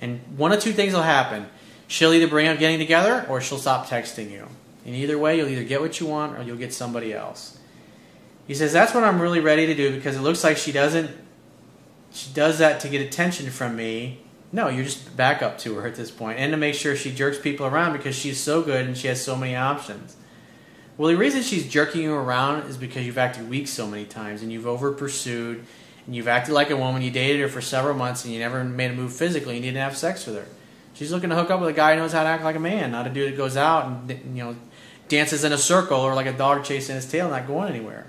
And 0.00 0.20
one 0.36 0.52
of 0.52 0.60
two 0.60 0.72
things 0.72 0.92
will 0.92 1.02
happen. 1.02 1.46
She'll 1.86 2.12
either 2.12 2.26
bring 2.26 2.48
up 2.48 2.58
getting 2.58 2.78
together 2.78 3.26
or 3.28 3.40
she'll 3.40 3.58
stop 3.58 3.86
texting 3.86 4.30
you. 4.30 4.48
In 4.84 4.94
either 4.94 5.18
way, 5.18 5.36
you'll 5.36 5.48
either 5.48 5.64
get 5.64 5.80
what 5.80 6.00
you 6.00 6.06
want 6.06 6.38
or 6.38 6.42
you'll 6.42 6.56
get 6.56 6.72
somebody 6.72 7.12
else. 7.12 7.58
He 8.46 8.54
says, 8.54 8.72
that's 8.72 8.94
what 8.94 9.04
I'm 9.04 9.20
really 9.20 9.40
ready 9.40 9.66
to 9.66 9.74
do 9.74 9.94
because 9.94 10.16
it 10.16 10.20
looks 10.20 10.42
like 10.42 10.56
she 10.56 10.72
doesn't, 10.72 11.10
she 12.12 12.32
does 12.32 12.58
that 12.58 12.80
to 12.80 12.88
get 12.88 13.02
attention 13.02 13.50
from 13.50 13.76
me 13.76 14.20
no, 14.50 14.68
you're 14.68 14.84
just 14.84 15.14
back 15.16 15.42
up 15.42 15.58
to 15.58 15.74
her 15.76 15.86
at 15.86 15.94
this 15.94 16.10
point, 16.10 16.38
and 16.38 16.52
to 16.52 16.56
make 16.56 16.74
sure 16.74 16.96
she 16.96 17.12
jerks 17.12 17.38
people 17.38 17.66
around 17.66 17.92
because 17.92 18.16
she's 18.16 18.40
so 18.40 18.62
good 18.62 18.86
and 18.86 18.96
she 18.96 19.08
has 19.08 19.22
so 19.22 19.36
many 19.36 19.54
options. 19.54 20.16
Well, 20.98 21.08
the 21.08 21.16
reason 21.16 21.42
she's 21.42 21.66
jerking 21.66 22.02
you 22.02 22.12
around 22.12 22.68
is 22.68 22.76
because 22.76 23.06
you've 23.06 23.18
acted 23.18 23.48
weak 23.48 23.68
so 23.68 23.86
many 23.86 24.04
times, 24.04 24.42
and 24.42 24.52
you've 24.52 24.66
over 24.66 24.92
pursued, 24.92 25.64
and 26.04 26.14
you've 26.14 26.28
acted 26.28 26.52
like 26.52 26.70
a 26.70 26.76
woman. 26.76 27.00
You 27.02 27.12
dated 27.12 27.40
her 27.40 27.48
for 27.48 27.60
several 27.60 27.94
months, 27.94 28.24
and 28.24 28.34
you 28.34 28.40
never 28.40 28.64
made 28.64 28.90
a 28.90 28.94
move 28.94 29.12
physically, 29.12 29.54
you 29.54 29.62
didn't 29.62 29.78
have 29.78 29.96
sex 29.96 30.26
with 30.26 30.36
her. 30.36 30.46
She's 30.94 31.12
looking 31.12 31.30
to 31.30 31.36
hook 31.36 31.50
up 31.50 31.60
with 31.60 31.68
a 31.68 31.72
guy 31.72 31.94
who 31.94 32.00
knows 32.00 32.12
how 32.12 32.24
to 32.24 32.28
act 32.28 32.42
like 32.42 32.56
a 32.56 32.60
man, 32.60 32.90
not 32.90 33.06
a 33.06 33.10
dude 33.10 33.32
that 33.32 33.36
goes 33.36 33.56
out 33.56 33.86
and 33.86 34.36
you 34.36 34.42
know 34.42 34.56
dances 35.06 35.44
in 35.44 35.52
a 35.52 35.58
circle 35.58 36.00
or 36.00 36.12
like 36.14 36.26
a 36.26 36.32
dog 36.32 36.64
chasing 36.64 36.96
his 36.96 37.06
tail, 37.06 37.30
not 37.30 37.46
going 37.46 37.68
anywhere. 37.68 38.08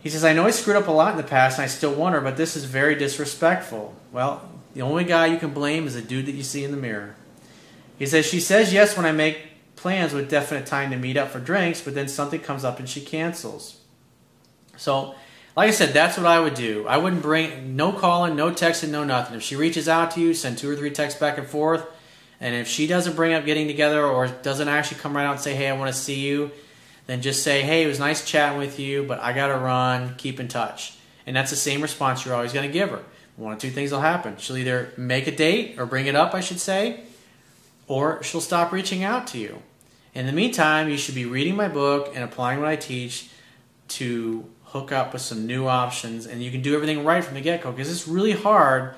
He 0.00 0.10
says, 0.10 0.24
I 0.24 0.32
know 0.32 0.44
I 0.44 0.50
screwed 0.50 0.76
up 0.76 0.88
a 0.88 0.92
lot 0.92 1.12
in 1.12 1.16
the 1.16 1.22
past 1.22 1.58
and 1.58 1.64
I 1.64 1.68
still 1.68 1.94
want 1.94 2.16
her, 2.16 2.20
but 2.20 2.36
this 2.36 2.56
is 2.56 2.64
very 2.64 2.96
disrespectful. 2.96 3.94
Well, 4.10 4.48
the 4.74 4.82
only 4.82 5.04
guy 5.04 5.26
you 5.26 5.38
can 5.38 5.50
blame 5.50 5.86
is 5.86 5.94
the 5.94 6.02
dude 6.02 6.26
that 6.26 6.34
you 6.34 6.42
see 6.42 6.64
in 6.64 6.72
the 6.72 6.76
mirror. 6.76 7.14
He 7.96 8.06
says, 8.06 8.26
She 8.26 8.40
says 8.40 8.72
yes 8.72 8.96
when 8.96 9.06
I 9.06 9.12
make 9.12 9.38
plans 9.78 10.12
with 10.12 10.28
definite 10.30 10.66
time 10.66 10.90
to 10.90 10.96
meet 10.96 11.16
up 11.16 11.28
for 11.28 11.40
drinks, 11.40 11.80
but 11.80 11.94
then 11.94 12.08
something 12.08 12.40
comes 12.40 12.64
up 12.64 12.78
and 12.78 12.88
she 12.88 13.00
cancels. 13.00 13.80
So, 14.76 15.14
like 15.56 15.68
I 15.68 15.72
said, 15.72 15.92
that's 15.92 16.16
what 16.16 16.26
I 16.26 16.40
would 16.40 16.54
do. 16.54 16.86
I 16.86 16.98
wouldn't 16.98 17.22
bring 17.22 17.76
no 17.76 17.92
calling, 17.92 18.36
no 18.36 18.50
texting, 18.50 18.90
no 18.90 19.04
nothing. 19.04 19.36
If 19.36 19.42
she 19.42 19.56
reaches 19.56 19.88
out 19.88 20.12
to 20.12 20.20
you, 20.20 20.34
send 20.34 20.58
two 20.58 20.70
or 20.70 20.76
three 20.76 20.90
texts 20.90 21.18
back 21.18 21.38
and 21.38 21.46
forth. 21.46 21.84
And 22.40 22.54
if 22.54 22.68
she 22.68 22.86
doesn't 22.86 23.16
bring 23.16 23.34
up 23.34 23.44
getting 23.44 23.66
together 23.66 24.04
or 24.04 24.28
doesn't 24.28 24.68
actually 24.68 25.00
come 25.00 25.16
right 25.16 25.24
out 25.24 25.32
and 25.32 25.40
say, 25.40 25.54
hey, 25.54 25.68
I 25.68 25.76
want 25.76 25.92
to 25.92 25.98
see 25.98 26.20
you, 26.20 26.52
then 27.06 27.22
just 27.22 27.42
say, 27.42 27.62
hey, 27.62 27.82
it 27.82 27.88
was 27.88 27.98
nice 27.98 28.24
chatting 28.24 28.58
with 28.58 28.78
you, 28.78 29.02
but 29.02 29.18
I 29.20 29.32
got 29.32 29.48
to 29.48 29.56
run. 29.56 30.14
Keep 30.16 30.38
in 30.38 30.46
touch. 30.46 30.94
And 31.26 31.34
that's 31.34 31.50
the 31.50 31.56
same 31.56 31.82
response 31.82 32.24
you're 32.24 32.34
always 32.34 32.52
going 32.52 32.66
to 32.66 32.72
give 32.72 32.90
her 32.90 33.02
one 33.38 33.52
of 33.52 33.58
two 33.60 33.70
things 33.70 33.92
will 33.92 34.00
happen. 34.00 34.36
She'll 34.36 34.56
either 34.56 34.92
make 34.96 35.26
a 35.28 35.34
date 35.34 35.78
or 35.78 35.86
bring 35.86 36.06
it 36.06 36.16
up, 36.16 36.34
I 36.34 36.40
should 36.40 36.58
say, 36.58 37.00
or 37.86 38.22
she'll 38.22 38.40
stop 38.40 38.72
reaching 38.72 39.04
out 39.04 39.28
to 39.28 39.38
you. 39.38 39.62
In 40.18 40.26
the 40.26 40.32
meantime, 40.32 40.88
you 40.88 40.98
should 40.98 41.14
be 41.14 41.26
reading 41.26 41.54
my 41.54 41.68
book 41.68 42.10
and 42.12 42.24
applying 42.24 42.58
what 42.58 42.66
I 42.66 42.74
teach 42.74 43.28
to 43.86 44.50
hook 44.64 44.90
up 44.90 45.12
with 45.12 45.22
some 45.22 45.46
new 45.46 45.68
options, 45.68 46.26
and 46.26 46.42
you 46.42 46.50
can 46.50 46.60
do 46.60 46.74
everything 46.74 47.04
right 47.04 47.22
from 47.24 47.34
the 47.34 47.40
get 47.40 47.62
go 47.62 47.70
because 47.70 47.88
it's 47.88 48.08
really 48.08 48.32
hard 48.32 48.96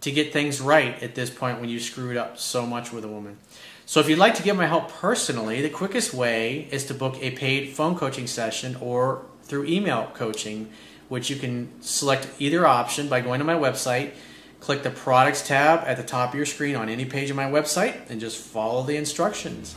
to 0.00 0.10
get 0.10 0.32
things 0.32 0.60
right 0.60 1.00
at 1.00 1.14
this 1.14 1.30
point 1.30 1.60
when 1.60 1.68
you 1.68 1.78
screwed 1.78 2.16
up 2.16 2.40
so 2.40 2.66
much 2.66 2.92
with 2.92 3.04
a 3.04 3.08
woman. 3.08 3.38
So, 3.86 4.00
if 4.00 4.08
you'd 4.08 4.18
like 4.18 4.34
to 4.34 4.42
get 4.42 4.56
my 4.56 4.66
help 4.66 4.90
personally, 4.90 5.62
the 5.62 5.70
quickest 5.70 6.12
way 6.12 6.66
is 6.72 6.86
to 6.86 6.94
book 6.94 7.16
a 7.20 7.30
paid 7.30 7.76
phone 7.76 7.94
coaching 7.94 8.26
session 8.26 8.74
or 8.80 9.26
through 9.44 9.66
email 9.66 10.10
coaching 10.12 10.72
which 11.08 11.30
you 11.30 11.36
can 11.36 11.70
select 11.80 12.26
either 12.40 12.66
option 12.66 13.08
by 13.08 13.20
going 13.20 13.38
to 13.38 13.44
my 13.44 13.54
website. 13.54 14.10
Click 14.58 14.82
the 14.82 14.90
products 14.90 15.46
tab 15.46 15.84
at 15.86 15.96
the 15.96 16.02
top 16.02 16.30
of 16.30 16.34
your 16.34 16.44
screen 16.44 16.74
on 16.74 16.88
any 16.88 17.04
page 17.04 17.30
of 17.30 17.36
my 17.36 17.46
website 17.46 18.10
and 18.10 18.20
just 18.20 18.36
follow 18.36 18.82
the 18.82 18.96
instructions. 18.96 19.76